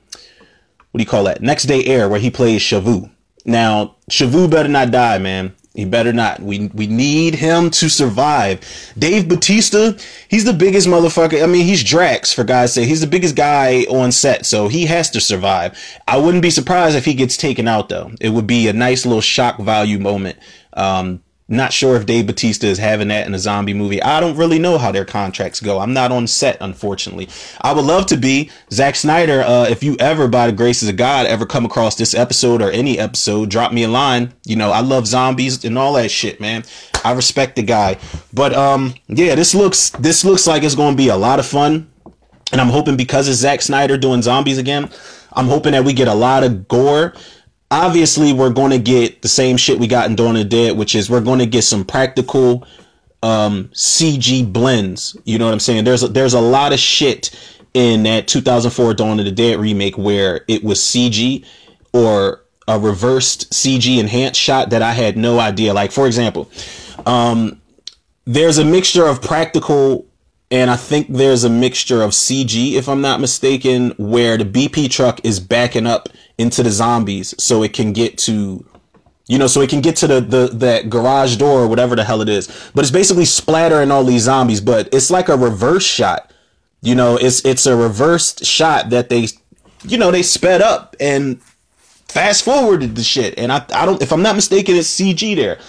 what 0.92 0.98
do 0.98 1.04
you 1.04 1.10
call 1.10 1.24
that? 1.26 1.42
Next 1.42 1.64
Day 1.64 1.86
Air, 1.86 2.10
where 2.10 2.20
he 2.20 2.30
plays 2.30 2.62
Shavu. 2.62 3.10
Now, 3.46 3.96
Shavu 4.10 4.50
better 4.50 4.70
not 4.70 4.92
die, 4.92 5.18
man. 5.18 5.56
He 5.74 5.86
better 5.86 6.12
not. 6.12 6.42
We 6.42 6.68
we 6.74 6.86
need 6.86 7.36
him 7.36 7.70
to 7.72 7.90
survive. 7.90 8.60
Dave 9.00 9.30
Batista, 9.30 9.94
he's 10.28 10.44
the 10.44 10.52
biggest 10.52 10.86
motherfucker. 10.86 11.42
I 11.42 11.46
mean, 11.48 11.66
he's 11.66 11.82
Drax 11.82 12.34
for 12.34 12.44
God's 12.44 12.74
sake. 12.74 12.90
He's 12.90 13.00
the 13.00 13.08
biggest 13.08 13.38
guy 13.38 13.86
on 13.90 14.12
set, 14.12 14.46
so 14.46 14.68
he 14.68 14.86
has 14.88 15.10
to 15.12 15.22
survive. 15.22 15.80
I 16.10 16.18
wouldn't 16.18 16.44
be 16.44 16.50
surprised 16.50 16.98
if 16.98 17.06
he 17.06 17.14
gets 17.14 17.38
taken 17.38 17.70
out 17.70 17.88
though. 17.88 18.12
It 18.20 18.30
would 18.30 18.48
be 18.48 18.68
a 18.68 18.74
nice 18.74 19.06
little 19.06 19.22
shock 19.22 19.60
value 19.60 19.98
moment. 19.98 20.38
Um, 20.74 21.24
not 21.52 21.74
sure 21.74 21.98
if 21.98 22.06
Dave 22.06 22.28
Batista 22.28 22.66
is 22.68 22.78
having 22.78 23.10
that 23.10 23.28
in 23.28 23.34
a 23.34 23.40
zombie 23.40 23.74
movie. 23.74 24.02
I 24.02 24.20
don't 24.22 24.38
really 24.38 24.58
know 24.58 24.78
how 24.78 24.92
their 24.92 25.04
contracts 25.06 25.60
go. 25.60 25.80
I'm 25.80 25.94
not 25.94 26.12
on 26.12 26.26
set, 26.26 26.58
unfortunately. 26.62 27.28
I 27.62 27.74
would 27.74 27.86
love 27.86 28.06
to 28.08 28.18
be 28.18 28.50
Zack 28.72 28.96
Snyder. 28.96 29.42
Uh, 29.42 29.68
if 29.70 29.84
you 29.84 29.98
ever, 30.00 30.28
by 30.30 30.48
the 30.48 30.54
graces 30.54 30.88
of 30.88 30.96
God, 30.96 31.26
ever 31.26 31.46
come 31.46 31.66
across 31.66 31.96
this 31.96 32.16
episode 32.16 32.62
or 32.62 32.72
any 32.72 32.98
episode, 32.98 33.50
drop 33.50 33.74
me 33.74 33.84
a 33.84 33.90
line. 33.90 34.34
You 34.46 34.56
know, 34.56 34.72
I 34.72 34.80
love 34.80 35.06
zombies 35.06 35.66
and 35.66 35.78
all 35.78 35.94
that 35.94 36.10
shit, 36.10 36.40
man. 36.40 36.64
I 37.04 37.12
respect 37.12 37.58
the 37.58 37.64
guy. 37.64 37.98
But 38.34 38.54
um, 38.54 38.96
yeah, 39.08 39.36
this 39.36 39.54
looks 39.54 39.90
this 39.92 40.24
looks 40.24 40.48
like 40.48 40.64
it's 40.64 40.76
going 40.76 40.94
to 40.94 40.98
be 40.98 41.10
a 41.10 41.18
lot 41.18 41.40
of 41.40 41.46
fun. 41.46 41.92
And 42.54 42.60
I'm 42.60 42.70
hoping 42.70 42.98
because 42.98 43.28
it's 43.28 43.40
Zack 43.40 43.62
Snyder 43.62 43.98
doing 43.98 44.22
zombies 44.22 44.58
again, 44.58 44.90
I'm 45.34 45.48
hoping 45.48 45.72
that 45.72 45.86
we 45.86 45.94
get 45.94 46.08
a 46.08 46.14
lot 46.14 46.44
of 46.44 46.68
gore 46.68 47.14
obviously 47.72 48.34
we're 48.34 48.52
going 48.52 48.72
to 48.72 48.78
get 48.78 49.22
the 49.22 49.30
same 49.30 49.58
shit 49.58 49.80
we 49.80 49.88
got 49.88 50.10
in 50.10 50.16
Dawn 50.16 50.36
of 50.36 50.44
the 50.44 50.50
Dead, 50.50 50.78
which 50.78 50.94
is 50.94 51.10
we're 51.10 51.22
going 51.22 51.40
to 51.40 51.46
get 51.46 51.64
some 51.64 51.86
practical 51.86 52.68
um, 53.24 53.70
CG 53.74 54.52
blends. 54.52 55.18
You 55.24 55.40
know 55.40 55.46
what 55.46 55.54
I'm 55.54 55.60
saying? 55.60 55.86
There's 55.86 56.04
a, 56.04 56.10
there's 56.10 56.34
a 56.34 56.42
lot 56.42 56.74
of 56.74 56.80
shit 56.80 57.32
in 57.74 58.04
that 58.04 58.28
2004 58.28 58.94
Dawn 58.94 59.20
of 59.20 59.26
the 59.26 59.32
Dead 59.32 59.60
remake 59.60 59.98
where 59.98 60.44
it 60.48 60.64
was 60.64 60.80
CG 60.80 61.46
or 61.94 62.42
a 62.68 62.78
reversed 62.78 63.52
CG 63.52 63.98
enhanced 63.98 64.40
shot 64.40 64.70
that 64.72 64.82
I 64.82 64.92
had 64.92 65.18
no 65.18 65.40
idea. 65.40 65.74
Like 65.74 65.92
for 65.92 66.06
example, 66.06 66.52
um, 67.06 67.62
there's 68.26 68.58
a 68.58 68.66
mixture 68.66 69.06
of 69.06 69.22
practical 69.22 70.06
and 70.52 70.70
I 70.70 70.76
think 70.76 71.08
there's 71.08 71.46
a 71.46 71.50
mixture 71.50 72.04
of 72.04 72.12
CG, 72.12 72.74
if 72.74 72.90
I'm 72.90 73.00
not 73.00 73.22
mistaken, 73.22 73.92
where 73.98 74.38
the 74.38 74.44
BP 74.44 74.92
truck 74.92 75.22
is 75.24 75.40
backing 75.40 75.88
up 75.88 76.10
into 76.42 76.64
the 76.64 76.72
zombies 76.72 77.34
so 77.40 77.64
it 77.64 77.74
can 77.74 77.94
get 77.94 78.18
to 78.18 78.66
you 79.28 79.38
know, 79.38 79.48
so 79.48 79.62
it 79.62 79.70
can 79.70 79.80
get 79.80 79.96
to 79.98 80.08
the, 80.08 80.20
the 80.20 80.50
that 80.56 80.90
garage 80.90 81.38
door 81.38 81.62
or 81.62 81.68
whatever 81.68 81.96
the 81.96 82.04
hell 82.04 82.22
it 82.22 82.28
is. 82.28 82.48
But 82.76 82.84
it's 82.84 82.92
basically 82.92 83.24
splattering 83.24 83.90
all 83.90 84.04
these 84.04 84.24
zombies, 84.24 84.60
but 84.60 84.90
it's 84.92 85.10
like 85.10 85.30
a 85.30 85.38
reverse 85.38 85.86
shot. 85.86 86.34
You 86.82 86.96
know, 86.96 87.16
it's 87.16 87.46
it's 87.46 87.66
a 87.66 87.76
reversed 87.76 88.44
shot 88.44 88.90
that 88.90 89.08
they 89.08 89.28
you 89.84 89.98
know, 89.98 90.12
they 90.12 90.24
sped 90.24 90.62
up 90.62 90.98
and 91.00 91.42
fast 92.10 92.44
forwarded 92.44 92.96
the 92.96 93.04
shit. 93.04 93.38
And 93.38 93.54
I 93.54 93.64
I 93.74 93.86
don't 93.86 94.02
if 94.02 94.12
I'm 94.12 94.22
not 94.22 94.36
mistaken, 94.36 94.76
it's 94.76 95.00
CG 95.00 95.36
there 95.36 95.60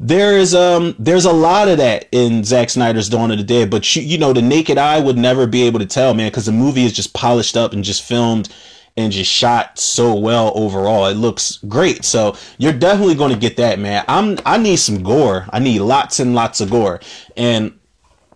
there 0.00 0.36
is 0.36 0.52
um 0.52 0.96
there's 0.98 1.24
a 1.24 1.32
lot 1.32 1.68
of 1.68 1.78
that 1.78 2.08
in 2.10 2.42
Zack 2.42 2.70
Snyder's 2.70 3.08
Dawn 3.08 3.30
of 3.30 3.38
the 3.38 3.44
Dead, 3.44 3.70
but 3.70 3.94
you 3.94 4.02
you 4.02 4.18
know 4.18 4.32
the 4.32 4.42
naked 4.42 4.78
eye 4.78 4.98
would 4.98 5.16
never 5.16 5.46
be 5.46 5.62
able 5.62 5.78
to 5.78 5.86
tell, 5.86 6.12
man, 6.12 6.28
because 6.28 6.46
the 6.46 6.52
movie 6.52 6.84
is 6.84 6.92
just 6.92 7.14
polished 7.14 7.56
up 7.56 7.72
and 7.72 7.84
just 7.84 8.02
filmed 8.02 8.52
and 8.96 9.12
just 9.12 9.30
shot 9.30 9.78
so 9.78 10.14
well 10.14 10.52
overall. 10.54 11.06
It 11.06 11.14
looks 11.14 11.58
great. 11.68 12.04
So 12.04 12.36
you're 12.58 12.72
definitely 12.72 13.14
going 13.14 13.32
to 13.32 13.38
get 13.38 13.56
that, 13.56 13.78
man. 13.78 14.04
I'm 14.08 14.38
I 14.44 14.58
need 14.58 14.76
some 14.76 15.02
gore. 15.02 15.46
I 15.50 15.58
need 15.58 15.80
lots 15.80 16.20
and 16.20 16.34
lots 16.34 16.60
of 16.60 16.70
gore. 16.70 17.00
And 17.36 17.78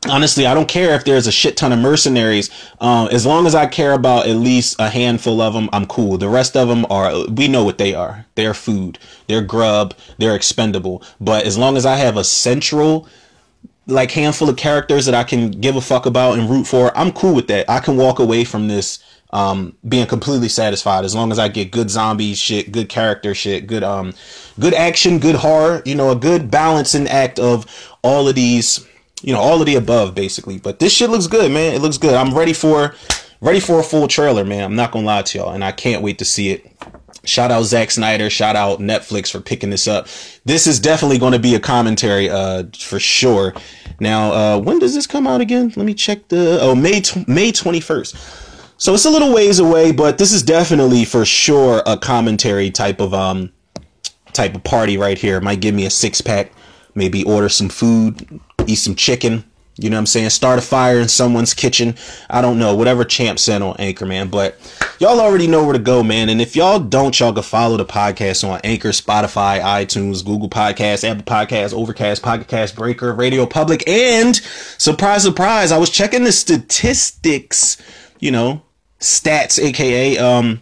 honestly, 0.08 0.46
I 0.46 0.54
don't 0.54 0.68
care 0.68 0.94
if 0.94 1.04
there's 1.04 1.26
a 1.26 1.32
shit 1.32 1.56
ton 1.56 1.72
of 1.72 1.78
mercenaries. 1.78 2.50
Um, 2.80 3.08
as 3.08 3.26
long 3.26 3.46
as 3.46 3.54
I 3.54 3.66
care 3.66 3.92
about 3.92 4.26
at 4.26 4.36
least 4.36 4.76
a 4.78 4.88
handful 4.88 5.40
of 5.40 5.54
them, 5.54 5.68
I'm 5.72 5.86
cool. 5.86 6.18
The 6.18 6.28
rest 6.28 6.56
of 6.56 6.68
them 6.68 6.86
are, 6.90 7.26
we 7.28 7.48
know 7.48 7.64
what 7.64 7.78
they 7.78 7.94
are. 7.94 8.26
They're 8.34 8.54
food, 8.54 8.98
they're 9.26 9.42
grub, 9.42 9.94
they're 10.18 10.36
expendable. 10.36 11.02
But 11.20 11.44
as 11.44 11.58
long 11.58 11.76
as 11.76 11.86
I 11.86 11.96
have 11.96 12.16
a 12.16 12.24
central, 12.24 13.08
like 13.86 14.10
handful 14.10 14.48
of 14.48 14.56
characters 14.56 15.06
that 15.06 15.14
I 15.14 15.24
can 15.24 15.50
give 15.50 15.76
a 15.76 15.80
fuck 15.80 16.06
about 16.06 16.38
and 16.38 16.50
root 16.50 16.66
for, 16.66 16.96
I'm 16.96 17.12
cool 17.12 17.34
with 17.34 17.48
that. 17.48 17.68
I 17.70 17.80
can 17.80 17.96
walk 17.96 18.18
away 18.18 18.44
from 18.44 18.68
this 18.68 18.98
um, 19.30 19.76
being 19.88 20.06
completely 20.06 20.48
satisfied 20.48 21.04
as 21.04 21.14
long 21.14 21.32
as 21.32 21.38
I 21.38 21.48
get 21.48 21.70
good 21.70 21.90
zombie 21.90 22.34
shit, 22.34 22.72
good 22.72 22.88
character 22.88 23.34
shit, 23.34 23.66
good 23.66 23.82
um, 23.82 24.14
good 24.58 24.74
action, 24.74 25.18
good 25.18 25.36
horror. 25.36 25.82
You 25.84 25.94
know, 25.94 26.10
a 26.10 26.16
good 26.16 26.50
balancing 26.50 27.08
act 27.08 27.38
of 27.38 27.66
all 28.02 28.28
of 28.28 28.34
these 28.34 28.86
you 29.22 29.32
know, 29.32 29.40
all 29.40 29.60
of 29.60 29.66
the 29.66 29.74
above 29.74 30.14
basically. 30.14 30.58
But 30.58 30.78
this 30.78 30.92
shit 30.92 31.10
looks 31.10 31.26
good, 31.26 31.50
man. 31.50 31.74
It 31.74 31.82
looks 31.82 31.98
good. 31.98 32.14
I'm 32.14 32.36
ready 32.36 32.52
for 32.52 32.94
ready 33.40 33.60
for 33.60 33.80
a 33.80 33.82
full 33.82 34.08
trailer, 34.08 34.44
man. 34.44 34.64
I'm 34.64 34.76
not 34.76 34.92
gonna 34.92 35.06
lie 35.06 35.22
to 35.22 35.38
y'all, 35.38 35.52
and 35.52 35.64
I 35.64 35.72
can't 35.72 36.02
wait 36.02 36.18
to 36.18 36.24
see 36.24 36.50
it. 36.50 36.66
Shout 37.24 37.50
out 37.50 37.64
Zack 37.64 37.90
Snyder. 37.90 38.30
Shout 38.30 38.54
out 38.54 38.78
Netflix 38.78 39.32
for 39.32 39.40
picking 39.40 39.70
this 39.70 39.88
up. 39.88 40.06
This 40.44 40.68
is 40.68 40.78
definitely 40.78 41.18
going 41.18 41.32
to 41.32 41.40
be 41.40 41.56
a 41.56 41.60
commentary, 41.60 42.30
uh, 42.30 42.64
for 42.78 43.00
sure. 43.00 43.52
Now, 43.98 44.32
uh, 44.32 44.60
when 44.60 44.78
does 44.78 44.94
this 44.94 45.08
come 45.08 45.26
out 45.26 45.40
again? 45.40 45.72
Let 45.74 45.86
me 45.86 45.94
check 45.94 46.28
the. 46.28 46.60
Oh, 46.60 46.76
May 46.76 47.02
May 47.26 47.50
twenty 47.50 47.80
first. 47.80 48.16
So 48.78 48.92
it's 48.92 49.06
a 49.06 49.10
little 49.10 49.32
ways 49.32 49.58
away, 49.58 49.92
but 49.92 50.18
this 50.18 50.32
is 50.32 50.42
definitely 50.42 51.04
for 51.04 51.24
sure 51.24 51.82
a 51.86 51.96
commentary 51.96 52.70
type 52.70 53.00
of 53.00 53.14
um 53.14 53.52
type 54.32 54.54
of 54.54 54.64
party 54.64 54.98
right 54.98 55.16
here. 55.16 55.40
Might 55.40 55.60
give 55.60 55.74
me 55.74 55.86
a 55.86 55.90
six 55.90 56.20
pack. 56.20 56.52
Maybe 56.94 57.24
order 57.24 57.48
some 57.48 57.68
food, 57.68 58.40
eat 58.66 58.76
some 58.76 58.94
chicken. 58.94 59.44
You 59.78 59.90
know 59.90 59.96
what 59.96 60.00
I'm 60.00 60.06
saying? 60.06 60.30
Start 60.30 60.58
a 60.58 60.62
fire 60.62 60.98
in 60.98 61.08
someone's 61.08 61.52
kitchen. 61.52 61.96
I 62.30 62.40
don't 62.40 62.58
know. 62.58 62.74
Whatever 62.74 63.04
Champ 63.04 63.38
said 63.38 63.60
on 63.60 63.76
Anchor, 63.78 64.06
man. 64.06 64.28
But 64.28 64.58
y'all 64.98 65.20
already 65.20 65.46
know 65.46 65.64
where 65.64 65.74
to 65.74 65.78
go, 65.78 66.02
man. 66.02 66.30
And 66.30 66.40
if 66.40 66.56
y'all 66.56 66.78
don't, 66.78 67.18
y'all 67.20 67.34
can 67.34 67.42
follow 67.42 67.76
the 67.76 67.84
podcast 67.84 68.48
on 68.48 68.58
Anchor, 68.64 68.88
Spotify, 68.88 69.60
iTunes, 69.60 70.24
Google 70.24 70.48
Podcasts, 70.48 71.04
Apple 71.04 71.24
Podcasts, 71.24 71.74
Overcast, 71.74 72.22
Pocket 72.22 72.48
Cast, 72.48 72.74
Breaker, 72.74 73.12
Radio 73.12 73.44
Public. 73.44 73.86
And 73.86 74.36
surprise, 74.36 75.24
surprise, 75.24 75.72
I 75.72 75.78
was 75.78 75.90
checking 75.90 76.24
the 76.24 76.32
statistics, 76.32 77.76
you 78.18 78.30
know, 78.30 78.62
stats, 79.00 79.62
aka 79.62 80.18
um 80.18 80.60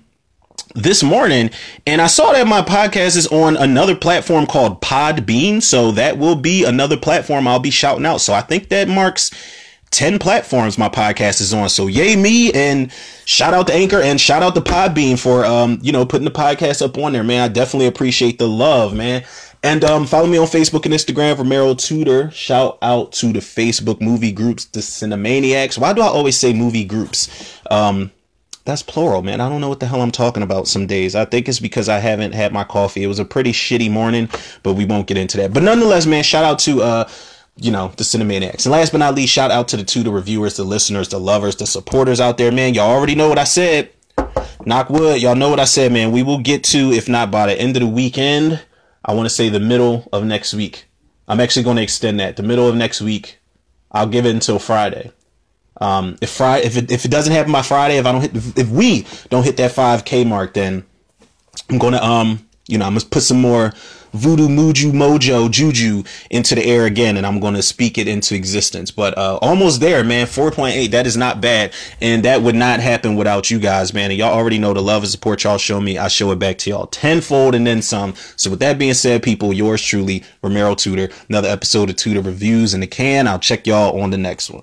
this 0.74 1.04
morning 1.04 1.50
and 1.86 2.00
I 2.00 2.08
saw 2.08 2.32
that 2.32 2.48
my 2.48 2.60
podcast 2.60 3.16
is 3.16 3.28
on 3.28 3.56
another 3.56 3.94
platform 3.94 4.46
called 4.46 4.80
Podbean. 4.80 5.62
So 5.62 5.92
that 5.92 6.18
will 6.18 6.34
be 6.34 6.64
another 6.64 6.96
platform 6.96 7.46
I'll 7.46 7.60
be 7.60 7.70
shouting 7.70 8.04
out. 8.04 8.20
So 8.20 8.32
I 8.32 8.40
think 8.40 8.70
that 8.70 8.88
marks 8.88 9.30
10 9.90 10.18
platforms 10.18 10.76
my 10.76 10.88
podcast 10.88 11.40
is 11.40 11.54
on. 11.54 11.68
So 11.68 11.86
yay 11.86 12.16
me 12.16 12.52
and 12.52 12.90
shout 13.24 13.54
out 13.54 13.68
to 13.68 13.74
Anchor 13.74 14.00
and 14.00 14.20
shout 14.20 14.42
out 14.42 14.56
to 14.56 14.60
Podbean 14.60 15.16
for 15.16 15.44
um, 15.44 15.78
you 15.80 15.92
know, 15.92 16.04
putting 16.04 16.24
the 16.24 16.32
podcast 16.32 16.82
up 16.82 16.98
on 16.98 17.12
there, 17.12 17.22
man. 17.22 17.42
I 17.42 17.48
definitely 17.48 17.86
appreciate 17.86 18.38
the 18.38 18.48
love, 18.48 18.94
man. 18.94 19.24
And 19.62 19.82
um, 19.84 20.04
follow 20.06 20.26
me 20.26 20.36
on 20.36 20.46
Facebook 20.46 20.84
and 20.84 20.92
Instagram, 20.92 21.36
for 21.36 21.42
Romero 21.42 21.72
Tudor. 21.74 22.30
Shout 22.32 22.76
out 22.82 23.12
to 23.12 23.32
the 23.32 23.38
Facebook 23.38 24.00
movie 24.00 24.32
groups, 24.32 24.66
the 24.66 24.80
Cinemaniacs. 24.80 25.78
Why 25.78 25.94
do 25.94 26.02
I 26.02 26.06
always 26.06 26.36
say 26.36 26.52
movie 26.52 26.84
groups? 26.84 27.58
Um, 27.70 28.10
that's 28.64 28.82
plural, 28.82 29.22
man. 29.22 29.40
I 29.40 29.48
don't 29.48 29.60
know 29.60 29.68
what 29.68 29.80
the 29.80 29.86
hell 29.86 30.00
I'm 30.00 30.10
talking 30.10 30.42
about 30.42 30.66
some 30.66 30.86
days. 30.86 31.14
I 31.14 31.24
think 31.24 31.48
it's 31.48 31.60
because 31.60 31.88
I 31.88 31.98
haven't 31.98 32.32
had 32.32 32.52
my 32.52 32.64
coffee. 32.64 33.04
It 33.04 33.08
was 33.08 33.18
a 33.18 33.24
pretty 33.24 33.52
shitty 33.52 33.90
morning, 33.90 34.28
but 34.62 34.74
we 34.74 34.84
won't 34.84 35.06
get 35.06 35.18
into 35.18 35.36
that. 35.38 35.52
But 35.52 35.62
nonetheless, 35.62 36.06
man, 36.06 36.22
shout 36.22 36.44
out 36.44 36.58
to 36.60 36.82
uh 36.82 37.08
you 37.56 37.70
know, 37.70 37.92
the 37.96 38.04
Cinemaniacs. 38.04 38.66
And 38.66 38.72
last 38.72 38.90
but 38.90 38.98
not 38.98 39.14
least, 39.14 39.32
shout 39.32 39.50
out 39.50 39.68
to 39.68 39.76
the 39.76 39.84
two, 39.84 40.02
the 40.02 40.10
reviewers, 40.10 40.56
the 40.56 40.64
listeners, 40.64 41.08
the 41.08 41.20
lovers, 41.20 41.56
the 41.56 41.66
supporters 41.66 42.20
out 42.20 42.36
there, 42.36 42.50
man. 42.50 42.74
Y'all 42.74 42.90
already 42.90 43.14
know 43.14 43.28
what 43.28 43.38
I 43.38 43.44
said. 43.44 43.90
Knock 44.66 44.90
wood. 44.90 45.22
Y'all 45.22 45.36
know 45.36 45.50
what 45.50 45.60
I 45.60 45.64
said, 45.64 45.92
man. 45.92 46.10
We 46.10 46.22
will 46.22 46.38
get 46.38 46.64
to, 46.64 46.90
if 46.90 47.08
not 47.08 47.30
by 47.30 47.46
the 47.46 47.60
end 47.60 47.76
of 47.76 47.80
the 47.80 47.88
weekend, 47.88 48.64
I 49.04 49.14
want 49.14 49.26
to 49.26 49.34
say 49.34 49.48
the 49.48 49.60
middle 49.60 50.08
of 50.12 50.24
next 50.24 50.54
week. 50.54 50.86
I'm 51.28 51.40
actually 51.40 51.62
going 51.62 51.76
to 51.76 51.82
extend 51.82 52.18
that. 52.20 52.36
The 52.36 52.42
middle 52.42 52.68
of 52.68 52.74
next 52.74 53.00
week. 53.00 53.38
I'll 53.92 54.08
give 54.08 54.26
it 54.26 54.34
until 54.34 54.58
Friday. 54.58 55.12
Um, 55.80 56.16
if 56.20 56.30
Friday, 56.30 56.66
if 56.66 56.76
it, 56.76 56.90
if 56.90 57.04
it 57.04 57.10
doesn't 57.10 57.32
happen 57.32 57.52
by 57.52 57.62
Friday, 57.62 57.96
if 57.96 58.06
I 58.06 58.12
don't 58.12 58.20
hit, 58.20 58.58
if 58.58 58.68
we 58.68 59.06
don't 59.30 59.44
hit 59.44 59.56
that 59.56 59.72
5k 59.72 60.26
mark, 60.26 60.54
then 60.54 60.84
I'm 61.70 61.78
to, 61.78 62.04
um, 62.04 62.46
you 62.68 62.78
know, 62.78 62.86
I'm 62.86 62.96
to 62.96 63.06
put 63.06 63.22
some 63.22 63.40
more 63.40 63.72
voodoo 64.14 64.46
muju 64.46 64.92
mojo 64.92 65.50
juju 65.50 66.04
into 66.30 66.54
the 66.54 66.64
air 66.64 66.84
again 66.84 67.16
and 67.16 67.26
i'm 67.26 67.40
to 67.40 67.62
speak 67.62 67.98
it 67.98 68.06
into 68.06 68.34
existence. 68.34 68.90
But 68.92 69.18
uh 69.18 69.38
almost 69.42 69.80
there 69.80 70.04
man. 70.04 70.26
4.8 70.26 70.90
that 70.92 71.06
is 71.06 71.16
not 71.16 71.40
bad 71.40 71.72
and 72.00 72.24
that 72.24 72.40
would 72.40 72.54
not 72.54 72.78
happen 72.78 73.16
without 73.16 73.50
you 73.50 73.58
guys 73.58 73.92
man. 73.92 74.10
And 74.10 74.18
y'all 74.18 74.32
already 74.32 74.58
know 74.58 74.72
the 74.72 74.80
love 74.80 75.02
and 75.02 75.10
support 75.10 75.42
y'all 75.42 75.58
show 75.58 75.80
me. 75.80 75.98
I 75.98 76.06
show 76.06 76.30
it 76.30 76.38
back 76.38 76.58
to 76.58 76.70
y'all 76.70 76.86
tenfold 76.86 77.56
and 77.56 77.66
then 77.66 77.82
some. 77.82 78.14
So 78.36 78.50
with 78.50 78.60
that 78.60 78.78
being 78.78 78.94
said 78.94 79.22
people 79.22 79.52
yours 79.52 79.82
truly 79.82 80.22
romero 80.42 80.76
tudor. 80.76 81.08
Another 81.28 81.48
episode 81.48 81.90
of 81.90 81.96
tudor 81.96 82.20
reviews 82.20 82.72
in 82.72 82.80
the 82.80 82.86
can. 82.86 83.26
I'll 83.26 83.40
check 83.40 83.66
y'all 83.66 84.00
on 84.00 84.10
the 84.10 84.18
next 84.18 84.48
one 84.48 84.62